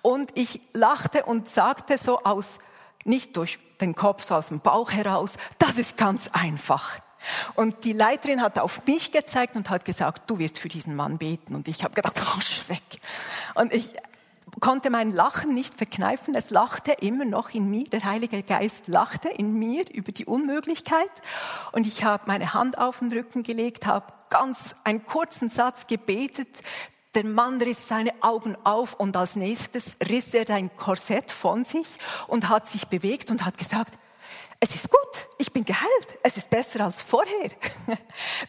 Und 0.00 0.30
ich 0.34 0.62
lachte 0.72 1.24
und 1.26 1.46
sagte 1.46 1.98
so 1.98 2.20
aus, 2.20 2.60
nicht 3.04 3.36
durch 3.36 3.58
den 3.80 3.94
Kopf, 3.94 4.22
so 4.22 4.36
aus 4.36 4.48
dem 4.48 4.60
Bauch 4.60 4.90
heraus, 4.90 5.34
das 5.58 5.78
ist 5.78 5.98
ganz 5.98 6.28
einfach. 6.32 6.98
Und 7.54 7.84
die 7.84 7.92
Leiterin 7.92 8.42
hat 8.42 8.58
auf 8.58 8.86
mich 8.86 9.10
gezeigt 9.10 9.56
und 9.56 9.70
hat 9.70 9.84
gesagt, 9.84 10.30
du 10.30 10.38
wirst 10.38 10.58
für 10.58 10.68
diesen 10.68 10.96
Mann 10.96 11.18
beten. 11.18 11.54
Und 11.54 11.68
ich 11.68 11.84
habe 11.84 11.94
gedacht, 11.94 12.20
oh 12.36 12.40
Schreck. 12.40 12.82
Und 13.54 13.72
ich 13.72 13.94
konnte 14.60 14.90
mein 14.90 15.10
Lachen 15.10 15.54
nicht 15.54 15.74
verkneifen. 15.74 16.34
Es 16.34 16.50
lachte 16.50 16.92
immer 16.92 17.24
noch 17.24 17.50
in 17.50 17.68
mir. 17.68 17.84
Der 17.84 18.04
Heilige 18.04 18.42
Geist 18.42 18.88
lachte 18.88 19.28
in 19.28 19.54
mir 19.54 19.84
über 19.92 20.12
die 20.12 20.26
Unmöglichkeit. 20.26 21.10
Und 21.72 21.86
ich 21.86 22.04
habe 22.04 22.24
meine 22.26 22.54
Hand 22.54 22.78
auf 22.78 22.98
den 22.98 23.12
Rücken 23.12 23.42
gelegt, 23.42 23.86
habe 23.86 24.12
ganz 24.30 24.74
einen 24.84 25.04
kurzen 25.04 25.50
Satz 25.50 25.86
gebetet. 25.86 26.48
Der 27.14 27.24
Mann 27.24 27.60
riss 27.60 27.88
seine 27.88 28.12
Augen 28.20 28.56
auf 28.64 28.94
und 28.94 29.16
als 29.16 29.34
nächstes 29.34 29.96
riss 30.08 30.34
er 30.34 30.48
ein 30.50 30.76
Korsett 30.76 31.30
von 31.30 31.64
sich 31.64 31.86
und 32.26 32.48
hat 32.48 32.68
sich 32.68 32.88
bewegt 32.88 33.30
und 33.30 33.44
hat 33.44 33.58
gesagt, 33.58 33.98
es 34.60 34.74
ist 34.74 34.90
gut, 34.90 35.28
ich 35.38 35.52
bin 35.52 35.64
geheilt, 35.64 36.18
es 36.22 36.36
ist 36.36 36.50
besser 36.50 36.84
als 36.84 37.02
vorher. 37.02 37.50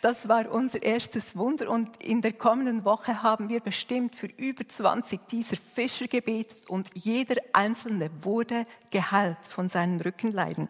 Das 0.02 0.28
war 0.28 0.50
unser 0.52 0.82
erstes 0.82 1.36
Wunder 1.36 1.70
und 1.70 2.02
in 2.02 2.22
der 2.22 2.34
kommenden 2.34 2.86
Woche 2.86 3.22
haben 3.22 3.50
wir 3.50 3.60
bestimmt 3.60 4.16
für 4.16 4.28
über 4.28 4.68
20 4.68 5.28
dieser 5.28 5.58
Fischer 5.58 6.08
gebetet 6.08 6.70
und 6.70 6.90
jeder 6.96 7.36
einzelne 7.54 8.10
wurde 8.24 8.66
geheilt 8.92 9.46
von 9.48 9.70
seinen 9.70 10.00
Rückenleiden. 10.02 10.70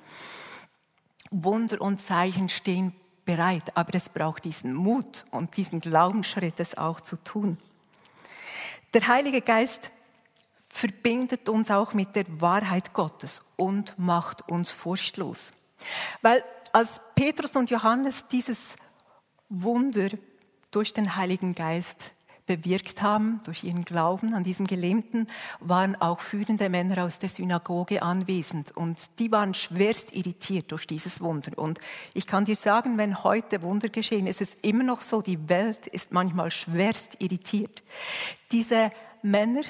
Wunder 1.31 1.79
und 1.79 2.01
Zeichen 2.01 2.49
stehen 2.49 2.93
bereit, 3.23 3.75
aber 3.75 3.93
es 3.95 4.09
braucht 4.09 4.45
diesen 4.45 4.73
Mut 4.73 5.25
und 5.31 5.55
diesen 5.55 5.79
Glaubensschritt, 5.79 6.59
es 6.59 6.77
auch 6.77 6.99
zu 7.01 7.15
tun. 7.15 7.57
Der 8.93 9.07
Heilige 9.07 9.41
Geist 9.41 9.91
verbindet 10.69 11.49
uns 11.49 11.71
auch 11.71 11.93
mit 11.93 12.15
der 12.15 12.25
Wahrheit 12.41 12.93
Gottes 12.93 13.43
und 13.57 13.97
macht 13.97 14.49
uns 14.51 14.71
furchtlos. 14.71 15.51
Weil 16.21 16.43
als 16.71 17.01
Petrus 17.15 17.55
und 17.55 17.69
Johannes 17.69 18.27
dieses 18.27 18.75
Wunder 19.49 20.09
durch 20.71 20.93
den 20.93 21.15
Heiligen 21.15 21.55
Geist 21.55 21.97
bewirkt 22.49 23.03
haben, 23.03 23.41
durch 23.43 23.63
ihren 23.63 23.85
Glauben 23.85 24.33
an 24.33 24.43
diesen 24.43 24.65
Gelähmten, 24.65 25.27
waren 25.59 25.95
auch 26.01 26.19
führende 26.19 26.67
Männer 26.67 27.03
aus 27.03 27.19
der 27.19 27.29
Synagoge 27.29 28.01
anwesend. 28.01 28.75
Und 28.75 28.97
die 29.19 29.31
waren 29.31 29.53
schwerst 29.53 30.15
irritiert 30.15 30.71
durch 30.71 30.87
dieses 30.87 31.21
Wunder. 31.21 31.51
Und 31.57 31.79
ich 32.15 32.25
kann 32.25 32.45
dir 32.45 32.55
sagen, 32.55 32.97
wenn 32.97 33.23
heute 33.23 33.61
Wunder 33.61 33.89
geschehen, 33.89 34.25
ist 34.25 34.41
es 34.41 34.55
immer 34.55 34.83
noch 34.83 35.01
so, 35.01 35.21
die 35.21 35.47
Welt 35.47 35.85
ist 35.85 36.11
manchmal 36.11 36.49
schwerst 36.49 37.21
irritiert. 37.21 37.83
Diese 38.51 38.89
Männer, 39.21 39.61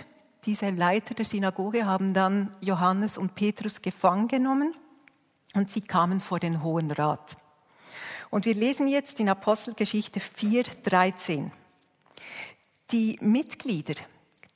diese 0.45 0.69
Leiter 0.69 1.13
der 1.13 1.25
Synagoge 1.25 1.85
haben 1.85 2.13
dann 2.13 2.51
Johannes 2.61 3.17
und 3.17 3.35
Petrus 3.35 3.81
gefangen 3.81 4.27
genommen 4.27 4.73
und 5.53 5.71
sie 5.71 5.81
kamen 5.81 6.21
vor 6.21 6.39
den 6.39 6.63
Hohen 6.63 6.91
Rat. 6.91 7.35
Und 8.29 8.45
wir 8.45 8.53
lesen 8.53 8.87
jetzt 8.87 9.19
in 9.19 9.29
Apostelgeschichte 9.29 10.19
4, 10.19 10.63
13. 10.83 11.51
Die 12.91 13.17
Mitglieder 13.21 13.95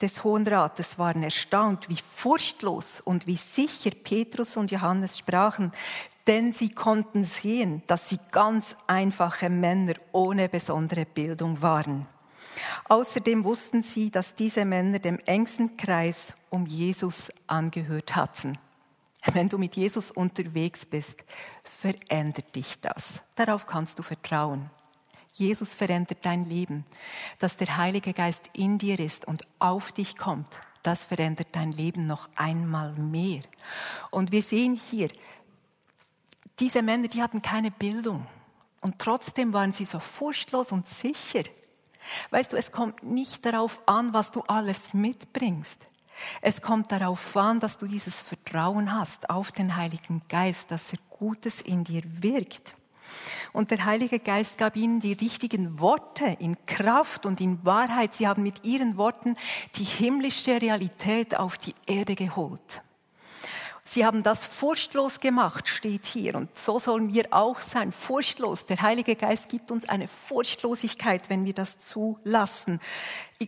des 0.01 0.23
Hohen 0.23 0.47
Rates 0.47 0.99
waren 0.99 1.23
erstaunt, 1.23 1.89
wie 1.89 1.97
furchtlos 1.97 3.01
und 3.01 3.27
wie 3.27 3.37
sicher 3.37 3.91
Petrus 3.91 4.57
und 4.57 4.71
Johannes 4.71 5.17
sprachen, 5.17 5.71
denn 6.27 6.53
sie 6.53 6.69
konnten 6.69 7.25
sehen, 7.25 7.83
dass 7.87 8.09
sie 8.09 8.19
ganz 8.31 8.75
einfache 8.87 9.49
Männer 9.49 9.93
ohne 10.11 10.49
besondere 10.49 11.05
Bildung 11.05 11.61
waren. 11.61 12.05
Außerdem 12.89 13.43
wussten 13.43 13.83
sie, 13.83 14.11
dass 14.11 14.35
diese 14.35 14.65
Männer 14.65 14.99
dem 14.99 15.19
engsten 15.19 15.77
Kreis 15.77 16.35
um 16.49 16.65
Jesus 16.65 17.29
angehört 17.47 18.15
hatten. 18.15 18.57
Wenn 19.31 19.49
du 19.49 19.57
mit 19.57 19.75
Jesus 19.75 20.11
unterwegs 20.11 20.85
bist, 20.85 21.23
verändert 21.63 22.55
dich 22.55 22.81
das. 22.81 23.21
Darauf 23.35 23.65
kannst 23.65 23.97
du 23.99 24.03
vertrauen. 24.03 24.69
Jesus 25.33 25.73
verändert 25.73 26.19
dein 26.23 26.45
Leben. 26.45 26.85
Dass 27.39 27.57
der 27.57 27.77
Heilige 27.77 28.13
Geist 28.13 28.49
in 28.53 28.77
dir 28.77 28.99
ist 28.99 29.25
und 29.25 29.43
auf 29.59 29.91
dich 29.91 30.17
kommt, 30.17 30.47
das 30.83 31.05
verändert 31.05 31.47
dein 31.53 31.71
Leben 31.71 32.05
noch 32.05 32.29
einmal 32.35 32.91
mehr. 32.93 33.41
Und 34.11 34.31
wir 34.31 34.41
sehen 34.41 34.75
hier, 34.75 35.09
diese 36.59 36.81
Männer, 36.83 37.07
die 37.07 37.21
hatten 37.21 37.41
keine 37.41 37.71
Bildung. 37.71 38.27
Und 38.81 38.99
trotzdem 38.99 39.53
waren 39.53 39.73
sie 39.73 39.85
so 39.85 39.99
furchtlos 39.99 40.71
und 40.71 40.87
sicher. 40.87 41.43
Weißt 42.29 42.53
du, 42.53 42.57
es 42.57 42.71
kommt 42.71 43.03
nicht 43.03 43.45
darauf 43.45 43.81
an, 43.85 44.13
was 44.13 44.31
du 44.31 44.41
alles 44.47 44.93
mitbringst. 44.93 45.79
Es 46.41 46.61
kommt 46.61 46.91
darauf 46.91 47.35
an, 47.35 47.59
dass 47.59 47.77
du 47.77 47.87
dieses 47.87 48.21
Vertrauen 48.21 48.93
hast 48.93 49.29
auf 49.29 49.51
den 49.51 49.75
Heiligen 49.75 50.21
Geist, 50.29 50.71
dass 50.71 50.93
er 50.93 50.99
Gutes 51.09 51.61
in 51.61 51.83
dir 51.83 52.03
wirkt. 52.05 52.75
Und 53.51 53.71
der 53.71 53.85
Heilige 53.85 54.19
Geist 54.19 54.57
gab 54.57 54.75
ihnen 54.75 54.99
die 54.99 55.13
richtigen 55.13 55.79
Worte 55.79 56.37
in 56.39 56.57
Kraft 56.65 57.25
und 57.25 57.41
in 57.41 57.63
Wahrheit. 57.65 58.15
Sie 58.15 58.27
haben 58.27 58.43
mit 58.43 58.65
ihren 58.65 58.97
Worten 58.97 59.35
die 59.75 59.83
himmlische 59.83 60.61
Realität 60.61 61.37
auf 61.37 61.57
die 61.57 61.75
Erde 61.85 62.15
geholt. 62.15 62.81
Sie 63.85 64.05
haben 64.05 64.23
das 64.23 64.45
furchtlos 64.45 65.19
gemacht, 65.19 65.67
steht 65.67 66.05
hier. 66.05 66.35
Und 66.35 66.57
so 66.57 66.79
sollen 66.79 67.13
wir 67.13 67.27
auch 67.31 67.59
sein, 67.59 67.91
furchtlos. 67.91 68.65
Der 68.65 68.81
Heilige 68.81 69.15
Geist 69.15 69.49
gibt 69.49 69.71
uns 69.71 69.89
eine 69.89 70.07
Furchtlosigkeit, 70.07 71.29
wenn 71.29 71.43
wir 71.43 71.53
das 71.53 71.77
zulassen. 71.79 72.79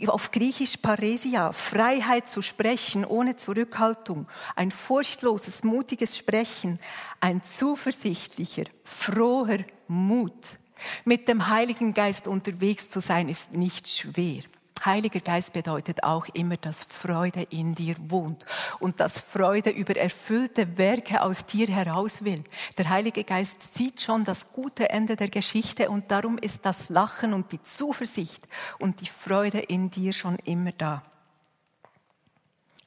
Auf 0.08 0.32
Griechisch 0.32 0.77
Paresia, 0.77 1.54
Freiheit 1.54 2.30
zu 2.30 2.42
sprechen 2.42 3.06
ohne 3.06 3.38
Zurückhaltung. 3.38 4.27
Ein 4.58 4.72
furchtloses, 4.72 5.63
mutiges 5.63 6.18
Sprechen. 6.18 6.80
Ein 7.22 7.42
zuversichtlicher, 7.42 8.65
froher 8.84 9.63
Mut. 9.88 10.58
Mit 11.06 11.30
dem 11.30 11.48
Heiligen 11.48 11.94
Geist 11.94 12.27
unterwegs 12.27 12.89
zu 12.89 13.00
sein, 13.00 13.30
ist 13.30 13.54
nicht 13.54 13.88
schwer. 13.88 14.44
Heiliger 14.86 15.20
Geist 15.20 15.54
bedeutet 15.54 16.04
auch 16.04 16.27
immer, 16.34 16.58
dass 16.58 16.84
Freude 16.84 17.44
in 17.50 17.74
dir 17.75 17.96
wohnt 18.00 18.46
und 18.80 19.00
dass 19.00 19.20
Freude 19.20 19.72
über 19.72 19.96
erfüllte 19.96 20.77
Werke 20.77 21.22
aus 21.22 21.46
dir 21.46 21.68
heraus 21.68 22.24
will. 22.24 22.44
Der 22.77 22.90
Heilige 22.90 23.24
Geist 23.24 23.74
sieht 23.74 24.01
schon 24.01 24.24
das 24.24 24.51
gute 24.51 24.90
Ende 24.90 25.16
der 25.16 25.29
Geschichte 25.29 25.90
und 25.90 26.12
darum 26.12 26.38
ist 26.38 26.66
das 26.66 26.90
Lachen 26.90 27.33
und 27.33 27.51
die 27.51 27.64
Zuversicht 27.64 28.48
und 28.79 29.01
die 29.01 29.07
Freude 29.07 29.60
in 29.60 29.90
dir 29.90 30.14
schon 30.14 30.38
immer 30.46 30.72
da. 30.72 31.01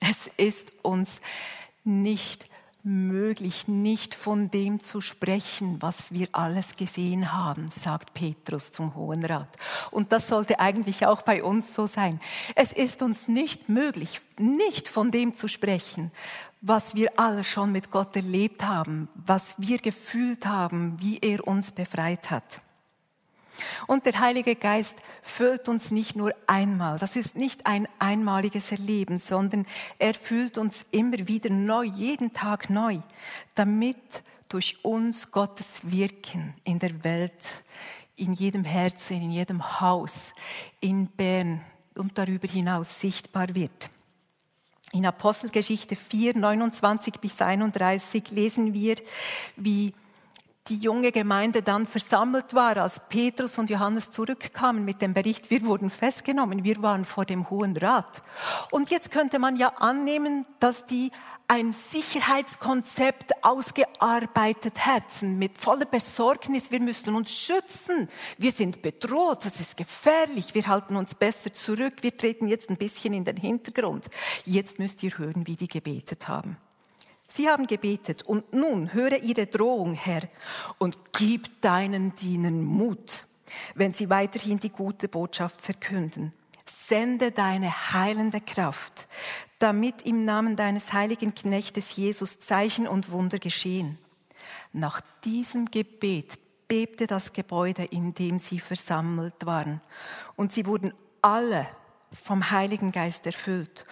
Es 0.01 0.31
ist 0.37 0.73
uns 0.83 1.21
nicht 1.85 2.47
möglich, 2.85 3.69
nicht 3.69 4.15
von 4.15 4.51
dem 4.51 4.81
zu 4.81 5.01
sprechen, 5.01 5.81
was 5.81 6.13
wir 6.13 6.29
alles 6.33 6.77
gesehen 6.77 7.33
haben, 7.33 7.71
sagt 7.71 8.15
Petrus 8.15 8.73
zum 8.73 8.95
Hohen 8.95 9.25
Rat. 9.25 9.51
Und 9.91 10.13
das 10.13 10.29
sollte 10.29 10.61
eigentlich 10.61 11.07
auch 11.07 11.23
bei 11.23 11.43
uns 11.43 11.75
so 11.75 11.87
sein. 11.87 12.21
Es 12.55 12.73
ist 12.73 13.03
uns 13.03 13.29
nicht 13.29 13.69
möglich, 13.69 14.21
nicht 14.39 14.89
von 14.89 15.11
dem 15.11 15.37
zu 15.37 15.49
sprechen, 15.49 16.13
was 16.61 16.95
wir 16.95 17.19
alle 17.19 17.45
schon 17.45 17.73
mit 17.73 17.91
Gott 17.91 18.17
erlebt 18.17 18.65
haben, 18.65 19.09
was 19.15 19.55
wir 19.59 19.79
gefühlt 19.79 20.47
haben, 20.47 20.97
wie 21.01 21.19
er 21.19 21.47
uns 21.47 21.73
befreit 21.73 22.31
hat. 22.31 22.61
Und 23.87 24.07
der 24.07 24.21
Heilige 24.21 24.57
Geist 24.57 24.97
füllt 25.23 25.69
uns 25.69 25.91
nicht 25.91 26.17
nur 26.17 26.33
einmal. 26.47 26.99
Das 26.99 27.17
ist 27.17 27.37
nicht 27.37 27.67
ein 27.67 27.89
einmaliges 27.99 28.73
Erleben, 28.73 29.19
sondern 29.19 29.67
er 29.99 30.15
füllt 30.15 30.59
uns 30.59 30.87
immer 30.91 31.27
wieder 31.29 31.51
neu, 31.51 31.85
jeden 31.85 32.33
Tag 32.33 32.71
neu, 32.71 32.99
damit 33.55 34.23
durch 34.49 34.83
uns 34.83 35.31
Gottes 35.31 35.81
Wirken 35.91 36.55
in 36.65 36.79
der 36.79 37.05
Welt, 37.05 37.65
in 38.17 38.33
jedem 38.33 38.65
Herzen, 38.65 39.23
in 39.23 39.31
jedem 39.31 39.81
Haus, 39.81 40.33
in 40.81 41.07
Bern 41.09 41.61
und 41.95 42.17
darüber 42.17 42.49
hinaus 42.49 43.01
sichtbar 43.01 43.55
wird. 43.55 43.91
In 44.93 45.05
Apostelgeschichte 45.05 45.97
4, 45.97 46.37
29 46.37 47.15
bis 47.21 47.43
31 47.43 48.31
lesen 48.31 48.73
wir, 48.73 48.97
wie 49.57 49.93
die 50.69 50.77
junge 50.77 51.13
Gemeinde 51.13 51.63
dann 51.63 51.87
versammelt 51.87 52.55
war, 52.55 52.77
als 52.77 53.01
Petrus 53.09 53.59
und 53.59 53.71
Johannes 53.71 54.11
zurückkamen 54.11 54.85
mit 54.85 55.03
dem 55.03 55.15
Bericht, 55.15 55.51
wir 55.51 55.65
wurden 55.65 55.91
festgenommen, 55.91 56.65
wir 56.65 56.83
waren 56.83 57.05
vor 57.05 57.25
dem 57.25 57.49
Hohen 57.51 57.77
Rat. 57.77 58.23
Und 58.71 58.91
jetzt 58.91 59.11
könnte 59.11 59.39
man 59.39 59.57
ja 59.57 59.69
annehmen, 59.79 60.47
dass 60.61 60.87
die 60.87 61.11
ein 61.51 61.73
Sicherheitskonzept 61.73 63.43
ausgearbeitet 63.43 64.87
hätten 64.87 65.39
mit 65.39 65.59
voller 65.59 65.87
Besorgnis, 65.87 66.71
wir 66.71 66.81
müssen 66.81 67.15
uns 67.15 67.35
schützen, 67.35 68.09
wir 68.37 68.53
sind 68.53 68.83
bedroht, 68.83 69.47
das 69.47 69.59
ist 69.59 69.79
gefährlich, 69.79 70.55
wir 70.55 70.67
halten 70.67 70.95
uns 70.95 71.15
besser 71.15 71.53
zurück, 71.55 71.95
wir 72.03 72.15
treten 72.15 72.49
jetzt 72.49 72.69
ein 72.69 72.77
bisschen 72.77 73.15
in 73.15 73.25
den 73.25 73.39
Hintergrund. 73.39 74.09
Jetzt 74.45 74.79
müsst 74.79 75.03
ihr 75.03 75.17
hören, 75.17 75.47
wie 75.47 75.57
die 75.57 75.69
gebetet 75.69 76.29
haben. 76.29 76.59
Sie 77.31 77.49
haben 77.49 77.67
gebetet 77.67 78.23
und 78.23 78.55
nun 78.55 78.95
höre 78.95 79.23
ihre 79.23 79.47
Drohung, 79.47 79.93
Herr, 79.93 80.23
und 80.79 80.99
gib 81.13 81.61
deinen 81.61 82.15
Dienern 82.15 82.63
Mut, 82.63 83.27
wenn 83.75 83.93
sie 83.93 84.09
weiterhin 84.09 84.59
die 84.59 84.71
gute 84.71 85.09
Botschaft 85.09 85.61
verkünden. 85.61 86.33
Sende 86.65 87.31
deine 87.31 87.93
heilende 87.93 88.41
Kraft, 88.41 89.09
damit 89.59 90.03
im 90.03 90.25
Namen 90.25 90.57
deines 90.57 90.95
heiligen 90.95 91.35
Knechtes 91.35 91.97
Jesus 91.97 92.41
Zeichen 92.41 92.89
und 92.89 93.11
Wunder 93.11 93.39
geschehen. 93.39 93.99
Nach 94.73 95.03
diesem 95.23 95.71
Gebet 95.71 96.39
bebte 96.67 97.07
das 97.07 97.35
Gebäude, 97.35 97.85
in 97.85 98.15
dem 98.15 98.39
sie 98.39 98.59
versammelt 98.59 99.45
waren, 99.45 99.83
und 100.35 100.55
sie 100.55 100.65
wurden 100.65 100.95
alle 101.21 101.67
vom 102.11 102.51
Heiligen 102.51 102.91
Geist 102.91 103.27
erfüllt, 103.27 103.85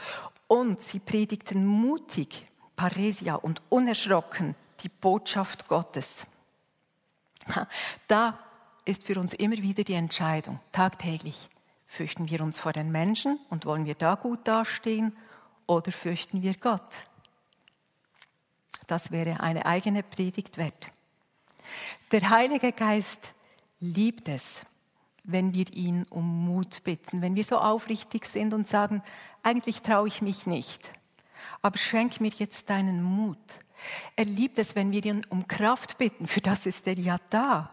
und 0.48 0.80
sie 0.80 1.00
predigten 1.00 1.66
mutig 1.66 2.46
Paresia 2.76 3.34
und 3.34 3.62
unerschrocken 3.70 4.54
die 4.80 4.88
Botschaft 4.88 5.66
Gottes. 5.68 6.26
Da 8.06 8.38
ist 8.84 9.04
für 9.04 9.18
uns 9.18 9.32
immer 9.34 9.56
wieder 9.56 9.82
die 9.82 9.94
Entscheidung, 9.94 10.60
tagtäglich, 10.72 11.48
fürchten 11.86 12.30
wir 12.30 12.40
uns 12.42 12.58
vor 12.58 12.72
den 12.72 12.92
Menschen 12.92 13.38
und 13.50 13.64
wollen 13.66 13.86
wir 13.86 13.94
da 13.94 14.14
gut 14.14 14.40
dastehen 14.46 15.16
oder 15.66 15.90
fürchten 15.90 16.42
wir 16.42 16.54
Gott? 16.54 17.08
Das 18.86 19.10
wäre 19.10 19.40
eine 19.40 19.66
eigene 19.66 20.02
Predigt 20.02 20.58
wert. 20.58 20.88
Der 22.12 22.30
Heilige 22.30 22.72
Geist 22.72 23.34
liebt 23.80 24.28
es, 24.28 24.64
wenn 25.24 25.52
wir 25.52 25.72
ihn 25.72 26.04
um 26.10 26.44
Mut 26.44 26.84
bitten, 26.84 27.22
wenn 27.22 27.34
wir 27.34 27.42
so 27.42 27.58
aufrichtig 27.58 28.26
sind 28.26 28.54
und 28.54 28.68
sagen, 28.68 29.02
eigentlich 29.42 29.82
traue 29.82 30.06
ich 30.06 30.22
mich 30.22 30.46
nicht 30.46 30.92
aber 31.62 31.78
schenk 31.78 32.20
mir 32.20 32.30
jetzt 32.36 32.70
deinen 32.70 33.02
Mut. 33.02 33.38
Er 34.16 34.24
liebt 34.24 34.58
es, 34.58 34.74
wenn 34.74 34.90
wir 34.90 35.04
ihn 35.04 35.24
um 35.28 35.46
Kraft 35.46 35.98
bitten, 35.98 36.26
für 36.26 36.40
das 36.40 36.66
ist 36.66 36.86
er 36.86 36.98
ja 36.98 37.18
da. 37.30 37.70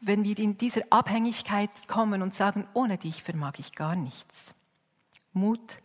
Wenn 0.00 0.24
wir 0.24 0.38
in 0.38 0.58
dieser 0.58 0.82
Abhängigkeit 0.90 1.70
kommen 1.86 2.22
und 2.22 2.34
sagen, 2.34 2.66
ohne 2.74 2.98
dich 2.98 3.22
vermag 3.22 3.54
ich 3.58 3.74
gar 3.74 3.94
nichts. 3.94 4.54
Mut 5.32 5.76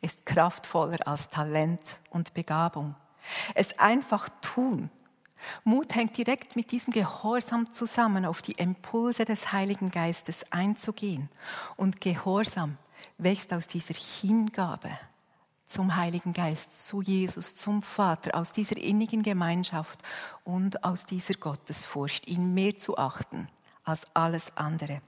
ist 0.00 0.24
kraftvoller 0.26 1.06
als 1.06 1.28
Talent 1.28 1.98
und 2.10 2.34
Begabung. 2.34 2.94
Es 3.54 3.78
einfach 3.78 4.28
tun. 4.40 4.90
Mut 5.62 5.94
hängt 5.94 6.16
direkt 6.16 6.56
mit 6.56 6.72
diesem 6.72 6.92
Gehorsam 6.92 7.72
zusammen, 7.72 8.24
auf 8.24 8.40
die 8.40 8.52
Impulse 8.52 9.26
des 9.26 9.52
Heiligen 9.52 9.90
Geistes 9.90 10.50
einzugehen. 10.50 11.28
Und 11.76 12.00
Gehorsam 12.00 12.78
wächst 13.18 13.52
aus 13.52 13.66
dieser 13.66 13.94
Hingabe 13.94 14.90
zum 15.66 15.96
Heiligen 15.96 16.32
Geist, 16.32 16.86
zu 16.86 17.02
Jesus, 17.02 17.54
zum 17.54 17.82
Vater, 17.82 18.36
aus 18.36 18.52
dieser 18.52 18.76
innigen 18.76 19.22
Gemeinschaft 19.22 20.00
und 20.44 20.84
aus 20.84 21.06
dieser 21.06 21.34
Gottesfurcht, 21.34 22.28
ihn 22.28 22.54
mehr 22.54 22.78
zu 22.78 22.98
achten 22.98 23.48
als 23.84 24.06
alles 24.14 24.56
andere. 24.56 25.00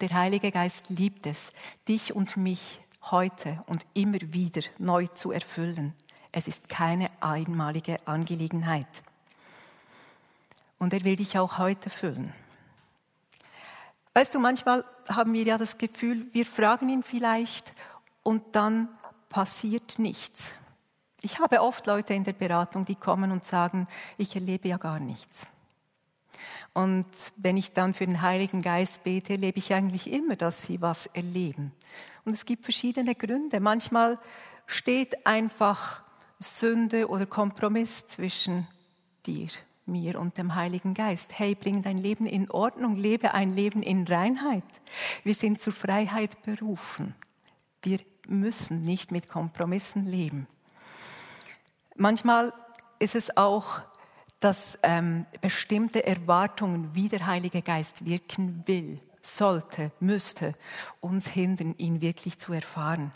Der 0.00 0.10
Heilige 0.10 0.50
Geist 0.50 0.90
liebt 0.90 1.26
es, 1.26 1.52
dich 1.86 2.14
und 2.14 2.36
mich 2.36 2.82
heute 3.10 3.62
und 3.66 3.86
immer 3.94 4.18
wieder 4.20 4.62
neu 4.78 5.06
zu 5.06 5.30
erfüllen. 5.30 5.94
Es 6.32 6.48
ist 6.48 6.68
keine 6.68 7.10
einmalige 7.20 7.98
Angelegenheit. 8.06 9.02
Und 10.78 10.92
er 10.92 11.04
will 11.04 11.16
dich 11.16 11.38
auch 11.38 11.58
heute 11.58 11.90
füllen. 11.90 12.32
Weißt 14.14 14.34
du, 14.34 14.38
manchmal 14.38 14.84
haben 15.08 15.32
wir 15.32 15.44
ja 15.44 15.58
das 15.58 15.78
Gefühl, 15.78 16.26
wir 16.32 16.46
fragen 16.46 16.88
ihn 16.88 17.02
vielleicht 17.02 17.72
und 18.24 18.42
dann 18.56 18.88
passiert 19.28 20.00
nichts. 20.00 20.54
Ich 21.20 21.38
habe 21.38 21.62
oft 21.62 21.86
Leute 21.86 22.12
in 22.12 22.24
der 22.24 22.32
Beratung, 22.32 22.84
die 22.84 22.96
kommen 22.96 23.30
und 23.30 23.46
sagen, 23.46 23.86
ich 24.18 24.34
erlebe 24.34 24.68
ja 24.68 24.76
gar 24.76 24.98
nichts. 24.98 25.46
Und 26.74 27.06
wenn 27.36 27.56
ich 27.56 27.72
dann 27.72 27.94
für 27.94 28.04
den 28.04 28.20
Heiligen 28.20 28.60
Geist 28.60 29.04
bete, 29.04 29.34
erlebe 29.34 29.58
ich 29.58 29.72
eigentlich 29.72 30.12
immer, 30.12 30.34
dass 30.36 30.64
sie 30.64 30.82
was 30.82 31.06
erleben. 31.06 31.72
Und 32.24 32.32
es 32.32 32.44
gibt 32.44 32.64
verschiedene 32.64 33.14
Gründe. 33.14 33.60
Manchmal 33.60 34.18
steht 34.66 35.26
einfach 35.26 36.04
Sünde 36.40 37.08
oder 37.08 37.26
Kompromiss 37.26 38.06
zwischen 38.06 38.66
dir, 39.24 39.48
mir 39.86 40.18
und 40.18 40.36
dem 40.36 40.54
Heiligen 40.54 40.94
Geist. 40.94 41.38
Hey, 41.38 41.54
bring 41.54 41.82
dein 41.82 41.98
Leben 41.98 42.26
in 42.26 42.50
Ordnung, 42.50 42.96
lebe 42.96 43.34
ein 43.34 43.54
Leben 43.54 43.82
in 43.82 44.06
Reinheit. 44.06 44.64
Wir 45.22 45.34
sind 45.34 45.62
zur 45.62 45.72
Freiheit 45.72 46.42
berufen. 46.42 47.14
Wir 47.82 48.00
müssen 48.28 48.82
nicht 48.84 49.12
mit 49.12 49.28
Kompromissen 49.28 50.06
leben. 50.06 50.46
Manchmal 51.96 52.52
ist 52.98 53.14
es 53.14 53.36
auch, 53.36 53.82
dass 54.40 54.78
ähm, 54.82 55.26
bestimmte 55.40 56.06
Erwartungen, 56.06 56.94
wie 56.94 57.08
der 57.08 57.26
Heilige 57.26 57.62
Geist 57.62 58.04
wirken 58.04 58.62
will, 58.66 59.00
sollte, 59.22 59.90
müsste, 60.00 60.52
uns 61.00 61.28
hindern, 61.28 61.74
ihn 61.78 62.00
wirklich 62.00 62.38
zu 62.38 62.52
erfahren. 62.52 63.12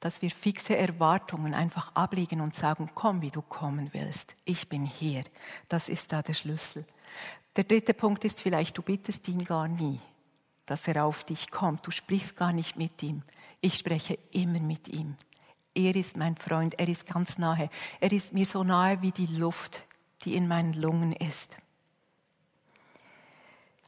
Dass 0.00 0.20
wir 0.20 0.30
fixe 0.30 0.76
Erwartungen 0.76 1.54
einfach 1.54 1.94
ablegen 1.94 2.42
und 2.42 2.54
sagen, 2.54 2.90
komm, 2.94 3.22
wie 3.22 3.30
du 3.30 3.40
kommen 3.40 3.88
willst. 3.92 4.34
Ich 4.44 4.68
bin 4.68 4.84
hier. 4.84 5.24
Das 5.68 5.88
ist 5.88 6.12
da 6.12 6.20
der 6.20 6.34
Schlüssel. 6.34 6.84
Der 7.56 7.64
dritte 7.64 7.94
Punkt 7.94 8.24
ist 8.24 8.42
vielleicht, 8.42 8.76
du 8.76 8.82
bittest 8.82 9.26
ihn 9.28 9.44
gar 9.44 9.68
nie, 9.68 10.00
dass 10.66 10.88
er 10.88 11.04
auf 11.04 11.24
dich 11.24 11.50
kommt. 11.50 11.86
Du 11.86 11.90
sprichst 11.90 12.36
gar 12.36 12.52
nicht 12.52 12.76
mit 12.76 13.02
ihm. 13.02 13.22
Ich 13.60 13.78
spreche 13.78 14.18
immer 14.32 14.60
mit 14.60 14.88
ihm. 14.88 15.16
Er 15.74 15.96
ist 15.96 16.16
mein 16.16 16.36
Freund, 16.36 16.78
er 16.78 16.88
ist 16.88 17.06
ganz 17.06 17.38
nahe. 17.38 17.68
Er 18.00 18.12
ist 18.12 18.32
mir 18.32 18.46
so 18.46 18.62
nahe 18.62 19.02
wie 19.02 19.10
die 19.10 19.26
Luft, 19.26 19.84
die 20.22 20.36
in 20.36 20.46
meinen 20.46 20.72
Lungen 20.72 21.12
ist. 21.12 21.56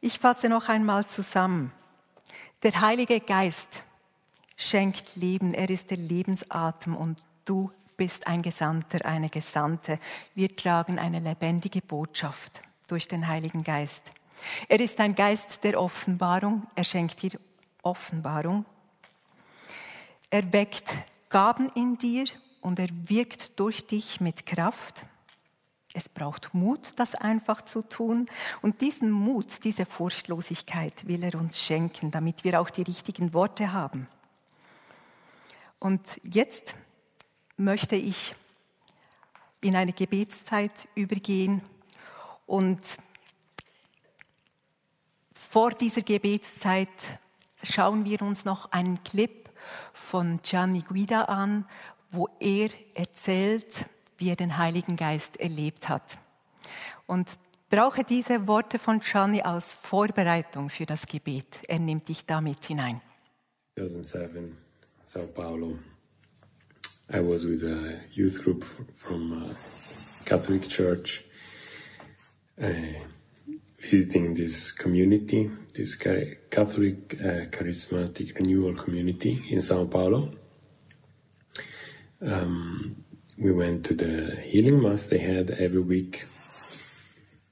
Ich 0.00 0.18
fasse 0.18 0.48
noch 0.48 0.68
einmal 0.68 1.06
zusammen. 1.06 1.72
Der 2.62 2.80
Heilige 2.80 3.20
Geist 3.20 3.82
schenkt 4.56 5.16
Leben, 5.16 5.54
er 5.54 5.70
ist 5.70 5.90
der 5.90 5.98
Lebensatem 5.98 6.96
und 6.96 7.26
du 7.44 7.70
bist 7.96 8.26
ein 8.26 8.42
Gesandter, 8.42 9.04
eine 9.04 9.30
Gesandte. 9.30 9.98
Wir 10.34 10.54
tragen 10.54 10.98
eine 10.98 11.20
lebendige 11.20 11.80
Botschaft 11.80 12.60
durch 12.88 13.08
den 13.08 13.26
Heiligen 13.26 13.62
Geist. 13.62 14.10
Er 14.68 14.80
ist 14.80 15.00
ein 15.00 15.14
Geist 15.14 15.64
der 15.64 15.80
Offenbarung, 15.80 16.66
er 16.74 16.84
schenkt 16.84 17.22
dir 17.22 17.38
Offenbarung. 17.82 18.64
Er 20.30 20.52
weckt 20.52 20.94
Gaben 21.28 21.70
in 21.74 21.96
dir 21.96 22.24
und 22.60 22.78
er 22.78 22.88
wirkt 23.08 23.58
durch 23.58 23.86
dich 23.86 24.20
mit 24.20 24.44
Kraft. 24.44 25.06
Es 25.94 26.08
braucht 26.08 26.52
Mut, 26.52 26.92
das 26.96 27.14
einfach 27.14 27.62
zu 27.62 27.82
tun. 27.82 28.26
Und 28.60 28.80
diesen 28.80 29.10
Mut, 29.10 29.64
diese 29.64 29.86
Furchtlosigkeit 29.86 31.06
will 31.06 31.22
er 31.22 31.36
uns 31.36 31.60
schenken, 31.60 32.10
damit 32.10 32.44
wir 32.44 32.60
auch 32.60 32.70
die 32.70 32.82
richtigen 32.82 33.32
Worte 33.32 33.72
haben. 33.72 34.08
Und 35.78 36.20
jetzt 36.24 36.76
möchte 37.56 37.96
ich 37.96 38.34
in 39.60 39.76
eine 39.76 39.92
Gebetszeit 39.92 40.88
übergehen 40.94 41.62
und 42.46 42.80
vor 45.56 45.70
dieser 45.70 46.02
Gebetszeit 46.02 46.90
schauen 47.62 48.04
wir 48.04 48.20
uns 48.20 48.44
noch 48.44 48.72
einen 48.72 49.02
Clip 49.04 49.48
von 49.94 50.38
Gianni 50.42 50.82
Guida 50.86 51.22
an, 51.22 51.64
wo 52.10 52.28
er 52.40 52.68
erzählt, 52.92 53.86
wie 54.18 54.28
er 54.28 54.36
den 54.36 54.58
Heiligen 54.58 54.96
Geist 54.96 55.40
erlebt 55.40 55.88
hat. 55.88 56.18
Und 57.06 57.38
brauche 57.70 58.04
diese 58.04 58.46
Worte 58.46 58.78
von 58.78 59.00
Gianni 59.00 59.40
als 59.40 59.72
Vorbereitung 59.72 60.68
für 60.68 60.84
das 60.84 61.06
Gebet. 61.06 61.60
Er 61.68 61.78
nimmt 61.78 62.10
dich 62.10 62.26
damit 62.26 62.66
hinein. 62.66 63.00
2007, 63.78 64.58
Sao 65.04 65.26
Paulo. 65.26 65.78
I 67.08 67.20
was 67.20 67.46
with 67.46 67.62
a 67.62 68.02
youth 68.12 68.44
group 68.44 68.62
from 68.94 69.32
a 69.32 69.56
Catholic 70.26 70.68
church. 70.68 71.24
Uh, 72.58 72.92
visiting 73.90 74.34
this 74.34 74.72
community, 74.72 75.50
this 75.74 75.94
Catholic 75.94 77.14
uh, 77.20 77.46
charismatic 77.56 78.34
renewal 78.34 78.74
community 78.74 79.44
in 79.50 79.60
Sao 79.60 79.84
Paulo. 79.86 80.30
Um, 82.20 83.04
we 83.38 83.52
went 83.52 83.84
to 83.86 83.94
the 83.94 84.36
healing 84.42 84.82
mass 84.82 85.06
they 85.06 85.18
had 85.18 85.50
every 85.50 85.80
week 85.80 86.26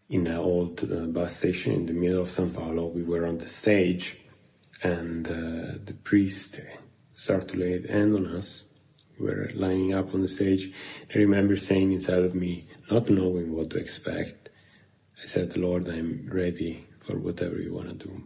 in 0.09 0.27
an 0.27 0.37
old 0.37 0.83
uh, 0.90 1.07
bus 1.07 1.37
station 1.37 1.73
in 1.73 1.87
the 1.87 1.92
middle 1.92 2.23
of 2.23 2.29
Sao 2.29 2.47
Paulo. 2.49 2.87
We 2.87 3.03
were 3.03 3.27
on 3.27 3.38
the 3.38 3.47
stage, 3.47 4.20
and 4.83 5.27
uh, 5.29 5.79
the 5.85 5.97
priest 6.03 6.61
started 7.14 7.49
to 7.51 7.59
lay 7.59 7.87
hand 7.87 8.14
on 8.16 8.27
us. 8.27 8.64
We 9.18 9.27
were 9.27 9.51
lining 9.55 9.94
up 9.94 10.14
on 10.14 10.23
the 10.23 10.29
stage. 10.29 10.73
I 11.14 11.18
remember 11.18 11.57
saying 11.57 11.92
inside 11.92 12.25
of 12.25 12.35
me, 12.35 12.64
not 12.90 13.09
knowing 13.09 13.53
what 13.55 13.70
to 13.70 13.79
expect, 13.79 14.43
I 15.25 15.27
said, 15.27 15.57
Lord, 15.57 15.89
I'm 15.89 16.29
ready 16.31 16.87
for 17.01 17.17
whatever 17.17 17.57
you 17.57 17.73
want 17.73 17.89
to 17.89 17.95
do. 18.09 18.25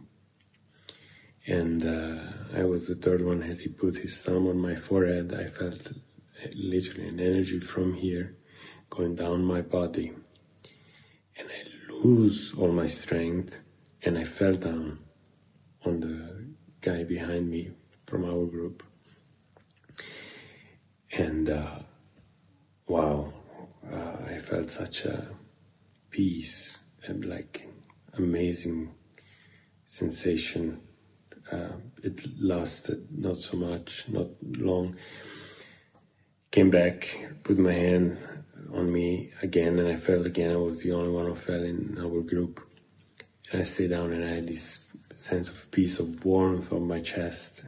And 1.47 1.85
uh, 1.85 2.23
I 2.53 2.65
was 2.65 2.89
the 2.89 2.95
third 2.95 3.23
one 3.23 3.41
as 3.41 3.61
he 3.61 3.69
put 3.69 3.99
his 3.99 4.21
thumb 4.21 4.47
on 4.47 4.59
my 4.59 4.75
forehead. 4.75 5.33
I 5.33 5.45
felt 5.45 5.93
literally 6.53 7.07
an 7.07 7.21
energy 7.21 7.61
from 7.61 7.93
here 7.93 8.35
going 8.89 9.15
down 9.15 9.45
my 9.45 9.61
body. 9.61 10.11
And 11.37 11.47
I 11.47 11.93
lose 12.03 12.53
all 12.57 12.73
my 12.73 12.87
strength 12.87 13.59
and 14.03 14.17
I 14.17 14.25
fell 14.25 14.55
down 14.55 14.99
on 15.85 16.01
the 16.01 16.49
guy 16.81 17.05
behind 17.05 17.49
me 17.49 17.71
from 18.07 18.25
our 18.25 18.45
group. 18.45 18.83
And 21.13 21.49
uh, 21.49 21.79
wow, 22.87 23.31
uh, 23.89 24.17
I 24.27 24.37
felt 24.37 24.69
such 24.69 25.05
a 25.05 25.29
peace 26.09 26.78
like 27.13 27.67
amazing 28.13 28.93
sensation. 29.85 30.81
Uh, 31.51 31.73
it 32.03 32.27
lasted 32.39 33.07
not 33.11 33.37
so 33.37 33.57
much, 33.57 34.07
not 34.07 34.27
long. 34.43 34.95
Came 36.51 36.69
back, 36.69 37.27
put 37.43 37.57
my 37.57 37.73
hand 37.73 38.17
on 38.73 38.91
me 38.91 39.31
again, 39.41 39.79
and 39.79 39.87
I 39.87 39.95
felt 39.95 40.25
again 40.25 40.51
I 40.51 40.57
was 40.57 40.83
the 40.83 40.91
only 40.91 41.09
one 41.09 41.25
who 41.25 41.35
fell 41.35 41.63
in 41.63 41.97
our 41.99 42.21
group. 42.21 42.61
And 43.51 43.61
I 43.61 43.63
stayed 43.65 43.89
down 43.89 44.13
and 44.13 44.23
I 44.23 44.35
had 44.35 44.47
this 44.47 44.79
sense 45.15 45.49
of 45.49 45.71
peace, 45.71 45.99
of 45.99 46.23
warmth 46.23 46.71
on 46.71 46.87
my 46.87 46.99
chest. 46.99 47.63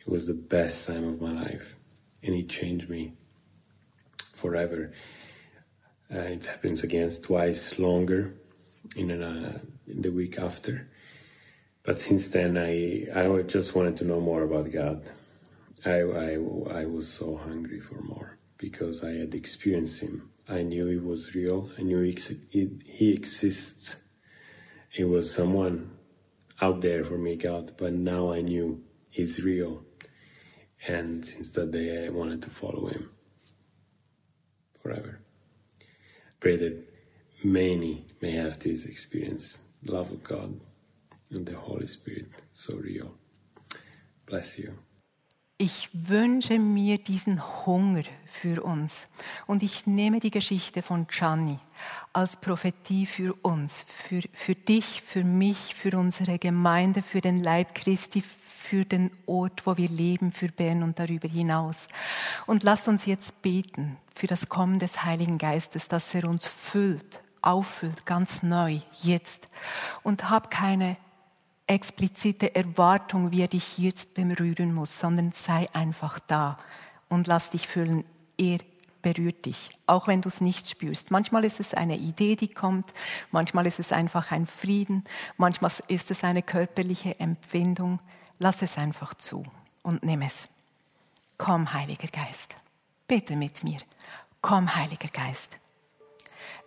It 0.00 0.08
was 0.08 0.26
the 0.26 0.34
best 0.34 0.86
time 0.86 1.04
of 1.04 1.20
my 1.20 1.32
life, 1.32 1.76
and 2.22 2.34
it 2.34 2.48
changed 2.48 2.90
me 2.90 3.14
forever. 4.34 4.92
Uh, 6.12 6.18
it 6.18 6.44
happens 6.44 6.82
again 6.82 7.10
twice 7.10 7.78
longer 7.78 8.34
in, 8.96 9.10
an, 9.10 9.22
uh, 9.22 9.58
in 9.86 10.02
the 10.02 10.10
week 10.10 10.38
after. 10.38 10.88
But 11.82 11.98
since 11.98 12.28
then, 12.28 12.56
I 12.56 13.06
I 13.14 13.42
just 13.42 13.74
wanted 13.74 13.96
to 13.98 14.04
know 14.04 14.20
more 14.20 14.42
about 14.42 14.72
God. 14.72 15.10
I, 15.84 16.00
I, 16.00 16.32
I 16.80 16.84
was 16.86 17.12
so 17.12 17.36
hungry 17.36 17.80
for 17.80 18.00
more 18.00 18.38
because 18.56 19.04
I 19.04 19.12
had 19.12 19.34
experienced 19.34 20.00
Him. 20.00 20.30
I 20.48 20.62
knew 20.62 20.86
He 20.86 20.96
was 20.96 21.34
real. 21.34 21.70
I 21.78 21.82
knew 21.82 22.00
He, 22.00 22.70
he 22.86 23.12
exists. 23.12 23.96
He 24.90 25.04
was 25.04 25.34
someone 25.34 25.90
out 26.62 26.80
there 26.80 27.04
for 27.04 27.18
me, 27.18 27.36
God. 27.36 27.72
But 27.76 27.92
now 27.92 28.32
I 28.32 28.40
knew 28.40 28.82
He's 29.10 29.44
real, 29.44 29.84
And 30.88 31.24
since 31.24 31.50
that 31.52 31.70
day, 31.70 32.06
I 32.06 32.08
wanted 32.10 32.42
to 32.42 32.50
follow 32.50 32.86
him 32.88 33.10
forever. 34.82 35.20
Pray 36.40 36.56
that 36.56 36.93
many 37.44 38.04
may 38.20 38.32
have 38.32 38.58
this 38.58 38.86
experience 38.86 39.60
love 39.84 40.10
of 40.10 40.24
God 40.24 40.60
and 41.30 41.46
the 41.46 41.56
Holy 41.56 41.86
Spirit 41.86 42.28
so 42.52 42.74
real. 42.76 43.12
Bless 44.26 44.58
you. 44.58 44.72
Ich 45.56 45.88
wünsche 45.92 46.58
mir 46.58 46.98
diesen 46.98 47.40
Hunger 47.64 48.02
für 48.26 48.64
uns. 48.64 49.06
Und 49.46 49.62
ich 49.62 49.86
nehme 49.86 50.18
die 50.18 50.32
Geschichte 50.32 50.82
von 50.82 51.06
Gianni 51.06 51.60
als 52.12 52.36
Prophetie 52.36 53.06
für 53.06 53.34
uns, 53.42 53.86
für, 53.88 54.22
für 54.32 54.56
dich, 54.56 55.02
für 55.02 55.22
mich, 55.22 55.76
für 55.76 55.96
unsere 55.96 56.40
Gemeinde, 56.40 57.02
für 57.02 57.20
den 57.20 57.38
Leib 57.38 57.74
Christi, 57.74 58.20
für 58.20 58.84
den 58.84 59.12
Ort, 59.26 59.64
wo 59.64 59.76
wir 59.76 59.88
leben, 59.88 60.32
für 60.32 60.48
Bern 60.48 60.82
und 60.82 60.98
darüber 60.98 61.28
hinaus. 61.28 61.86
Und 62.46 62.64
lasst 62.64 62.88
uns 62.88 63.06
jetzt 63.06 63.40
beten 63.40 63.96
für 64.14 64.26
das 64.26 64.48
Kommen 64.48 64.80
des 64.80 65.04
Heiligen 65.04 65.38
Geistes, 65.38 65.86
dass 65.86 66.14
er 66.14 66.26
uns 66.28 66.48
füllt, 66.48 67.20
auffüllt, 67.46 68.06
ganz 68.06 68.42
neu, 68.42 68.80
jetzt. 69.02 69.48
Und 70.02 70.30
hab 70.30 70.50
keine 70.50 70.96
explizite 71.66 72.54
Erwartung, 72.54 73.30
wie 73.30 73.42
er 73.42 73.48
dich 73.48 73.78
jetzt 73.78 74.14
berühren 74.14 74.74
muss, 74.74 74.98
sondern 74.98 75.32
sei 75.32 75.68
einfach 75.72 76.18
da 76.20 76.58
und 77.08 77.26
lass 77.26 77.50
dich 77.50 77.68
füllen. 77.68 78.04
Er 78.36 78.58
berührt 79.02 79.46
dich, 79.46 79.70
auch 79.86 80.08
wenn 80.08 80.22
du 80.22 80.28
es 80.28 80.40
nicht 80.40 80.68
spürst. 80.68 81.10
Manchmal 81.10 81.44
ist 81.44 81.60
es 81.60 81.74
eine 81.74 81.96
Idee, 81.96 82.36
die 82.36 82.48
kommt, 82.48 82.92
manchmal 83.30 83.66
ist 83.66 83.78
es 83.78 83.92
einfach 83.92 84.32
ein 84.32 84.46
Frieden, 84.46 85.04
manchmal 85.36 85.70
ist 85.88 86.10
es 86.10 86.24
eine 86.24 86.42
körperliche 86.42 87.20
Empfindung. 87.20 87.98
Lass 88.38 88.62
es 88.62 88.78
einfach 88.78 89.14
zu 89.14 89.42
und 89.82 90.02
nimm 90.02 90.22
es. 90.22 90.48
Komm, 91.38 91.72
Heiliger 91.72 92.08
Geist, 92.08 92.54
bete 93.06 93.36
mit 93.36 93.62
mir. 93.62 93.78
Komm, 94.40 94.74
Heiliger 94.74 95.08
Geist. 95.08 95.58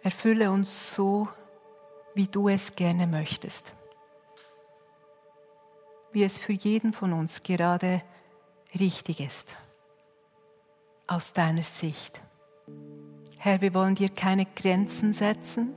Erfülle 0.07 0.51
uns 0.51 0.95
so, 0.95 1.27
wie 2.15 2.27
du 2.27 2.47
es 2.49 2.73
gerne 2.73 3.07
möchtest 3.07 3.77
wie 6.17 6.23
es 6.23 6.39
für 6.39 6.53
jeden 6.53 6.93
von 6.93 7.13
uns 7.13 7.41
gerade 7.41 8.01
richtig 8.79 9.19
ist, 9.19 9.55
aus 11.05 11.31
deiner 11.31 11.61
Sicht. 11.61 12.21
Herr, 13.37 13.61
wir 13.61 13.73
wollen 13.75 13.93
dir 13.93 14.09
keine 14.09 14.45
Grenzen 14.45 15.13
setzen, 15.13 15.75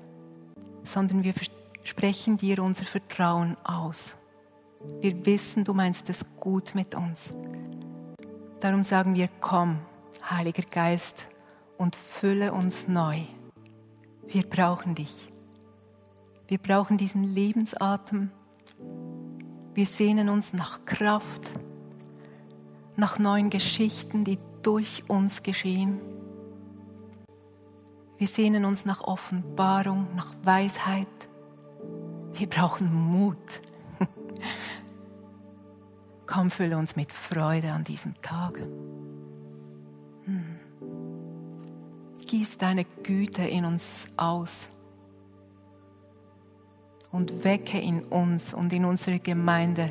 sondern 0.82 1.24
wir 1.24 1.34
sprechen 1.84 2.38
dir 2.38 2.62
unser 2.62 2.86
Vertrauen 2.86 3.54
aus. 3.64 4.14
Wir 5.00 5.26
wissen, 5.26 5.64
du 5.64 5.74
meinst 5.74 6.08
es 6.08 6.24
gut 6.38 6.74
mit 6.74 6.94
uns. 6.94 7.30
Darum 8.60 8.82
sagen 8.82 9.14
wir, 9.14 9.28
komm, 9.40 9.78
Heiliger 10.30 10.62
Geist, 10.62 11.28
und 11.76 11.96
fülle 11.96 12.52
uns 12.52 12.88
neu. 12.88 13.20
Wir 14.32 14.44
brauchen 14.48 14.94
dich. 14.94 15.28
Wir 16.46 16.58
brauchen 16.58 16.98
diesen 16.98 17.24
Lebensatem, 17.34 18.30
wir 19.74 19.86
sehnen 19.86 20.28
uns 20.28 20.52
nach 20.52 20.84
Kraft, 20.84 21.42
nach 22.96 23.18
neuen 23.18 23.50
Geschichten, 23.50 24.24
die 24.24 24.38
durch 24.62 25.02
uns 25.08 25.42
geschehen. 25.42 26.00
Wir 28.18 28.28
sehnen 28.28 28.64
uns 28.64 28.84
nach 28.84 29.00
Offenbarung, 29.00 30.14
nach 30.14 30.32
Weisheit. 30.44 31.06
Wir 32.34 32.48
brauchen 32.48 32.92
Mut. 32.92 33.60
Komm, 36.26 36.50
fülle 36.50 36.76
uns 36.76 36.94
mit 36.94 37.12
Freude 37.12 37.72
an 37.72 37.82
diesem 37.82 38.20
Tag. 38.22 38.60
Gieß 42.40 42.56
deine 42.56 42.86
Güte 42.86 43.42
in 43.42 43.66
uns 43.66 44.06
aus 44.16 44.68
und 47.12 47.44
wecke 47.44 47.78
in 47.78 48.02
uns 48.04 48.54
und 48.54 48.72
in 48.72 48.86
unserer 48.86 49.18
Gemeinde 49.18 49.90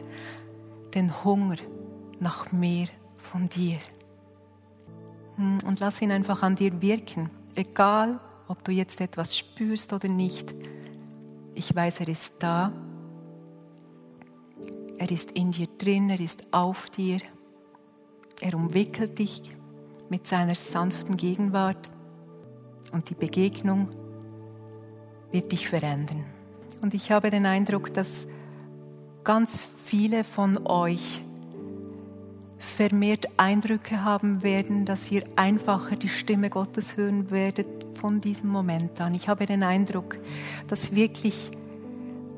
den 0.96 1.24
Hunger 1.24 1.58
nach 2.20 2.52
mehr 2.52 2.88
von 3.18 3.50
dir. 3.50 3.78
Hm, 5.36 5.60
und 5.68 5.80
lass 5.80 6.02
ihn 6.02 6.12
einfach 6.12 6.42
an 6.42 6.56
dir 6.56 6.82
wirken, 6.82 7.30
egal 7.54 8.20
ob 8.48 8.64
du 8.64 8.72
jetzt 8.72 9.00
etwas 9.00 9.38
spürst 9.38 9.94
oder 9.94 10.08
nicht. 10.08 10.56
Ich 11.54 11.76
weiß, 11.76 12.00
er 12.00 12.08
ist 12.08 12.34
da. 12.40 12.72
Er 14.98 15.12
ist 15.12 15.34
in 15.34 15.52
dir 15.52 15.68
drin, 15.78 16.10
er 16.10 16.20
ist 16.20 16.48
auf 16.52 16.90
dir. 16.90 17.20
Er 18.42 18.56
umwickelt 18.56 19.20
dich 19.20 19.44
mit 20.10 20.26
seiner 20.26 20.56
sanften 20.56 21.16
Gegenwart 21.16 21.92
und 22.92 23.10
die 23.10 23.16
Begegnung 23.16 23.88
wird 25.32 25.52
dich 25.52 25.70
verändern. 25.70 26.26
Und 26.82 26.94
ich 26.94 27.12
habe 27.12 27.30
den 27.30 27.46
Eindruck, 27.46 27.94
dass 27.94 28.28
ganz 29.24 29.70
viele 29.86 30.24
von 30.24 30.66
euch 30.66 31.22
vermehrt 32.58 33.28
Eindrücke 33.38 34.04
haben 34.04 34.44
werden, 34.44 34.86
dass 34.86 35.12
ihr 35.12 35.24
einfacher 35.36 35.96
die 35.96 36.10
Stimme 36.10 36.50
Gottes 36.50 36.98
hören 36.98 37.32
werdet 37.32 37.68
von 38.00 38.22
diesem 38.22 38.50
Moment 38.50 39.00
an. 39.02 39.16
Ich 39.16 39.30
habe 39.30 39.46
den 39.46 39.64
Eindruck, 39.64 40.18
dass 40.68 40.94
wirklich 40.94 41.52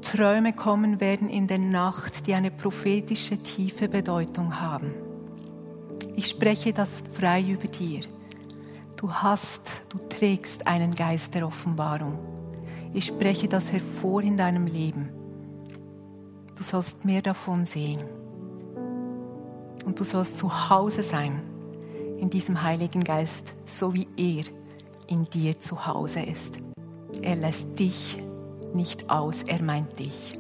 Träume 0.02 0.54
kommen 0.54 1.00
werden 1.00 1.30
in 1.30 1.48
der 1.48 1.60
Nacht, 1.60 2.28
die 2.28 2.34
eine 2.34 2.52
prophetische 2.52 3.38
tiefe 3.38 3.88
Bedeutung 3.88 4.60
haben. 4.60 4.94
Ich 6.16 6.28
spreche 6.28 6.74
das 6.74 7.04
frei 7.14 7.42
über 7.42 7.68
dir. 7.68 8.02
Du 9.02 9.12
hast, 9.12 9.82
du 9.90 9.98
trägst 10.10 10.68
einen 10.68 10.94
Geist 10.94 11.34
der 11.34 11.48
Offenbarung. 11.48 12.20
Ich 12.94 13.08
spreche 13.08 13.48
das 13.48 13.74
hervor 13.74 14.22
in 14.22 14.38
deinem 14.38 14.68
Leben. 14.68 15.10
Du 16.56 16.62
sollst 16.62 17.04
mehr 17.04 17.24
davon 17.24 17.66
sehen. 17.66 17.98
Und 19.86 20.00
du 20.00 20.04
sollst 20.04 20.38
zu 20.38 20.70
Hause 20.70 21.02
sein 21.02 21.42
in 22.20 22.30
diesem 22.30 22.62
Heiligen 22.62 23.04
Geist, 23.04 23.56
so 23.66 23.92
wie 23.96 24.08
er 24.18 24.44
in 25.08 25.26
dir 25.26 25.58
zu 25.58 25.88
Hause 25.88 26.22
ist. 26.22 26.60
Er 27.24 27.38
lässt 27.38 27.80
dich 27.80 28.18
nicht 28.76 29.10
aus, 29.10 29.42
er 29.42 29.64
meint 29.64 29.98
dich. 29.98 30.38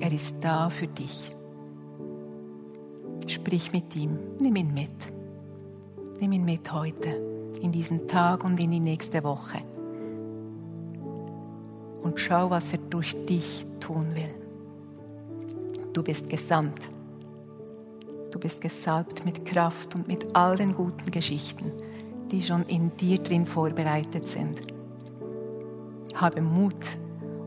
Er 0.00 0.10
ist 0.10 0.38
da 0.40 0.70
für 0.70 0.88
dich. 0.88 1.30
Sprich 3.28 3.70
mit 3.70 3.94
ihm, 3.94 4.18
nimm 4.40 4.56
ihn 4.56 4.74
mit. 4.74 5.12
Nimm 6.18 6.32
ihn 6.32 6.44
mit 6.44 6.72
heute, 6.72 7.35
in 7.62 7.72
diesen 7.72 8.08
Tag 8.08 8.44
und 8.44 8.58
in 8.60 8.70
die 8.70 8.80
nächste 8.80 9.22
Woche 9.24 9.58
und 12.06 12.20
schau, 12.20 12.50
was 12.50 12.72
er 12.72 12.78
durch 12.78 13.14
dich 13.26 13.66
tun 13.80 14.14
will. 14.14 14.32
Du 15.92 16.02
bist 16.02 16.30
gesandt. 16.30 16.88
Du 18.30 18.38
bist 18.38 18.60
gesalbt 18.60 19.24
mit 19.24 19.44
Kraft 19.44 19.94
und 19.94 20.06
mit 20.06 20.24
all 20.34 20.56
den 20.56 20.74
guten 20.74 21.10
Geschichten, 21.10 21.72
die 22.30 22.42
schon 22.42 22.62
in 22.64 22.96
dir 22.96 23.18
drin 23.18 23.44
vorbereitet 23.44 24.28
sind. 24.28 24.60
Habe 26.14 26.42
Mut 26.42 26.74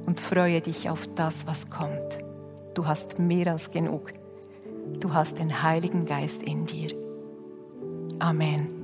und 0.06 0.19
freue 0.19 0.62
dich 0.62 0.89
auf 0.89 1.08
das, 1.15 1.48
was 1.48 1.69
kommt. 1.69 2.17
Du 2.74 2.86
hast 2.86 3.17
mehr 3.17 3.52
als 3.54 3.72
genug. 3.72 4.12
Du 5.00 5.13
hast 5.13 5.39
den 5.39 5.63
Heiligen 5.63 6.06
Geist 6.06 6.43
in 6.43 6.65
dir. 6.65 6.89
Amen. 8.19 8.79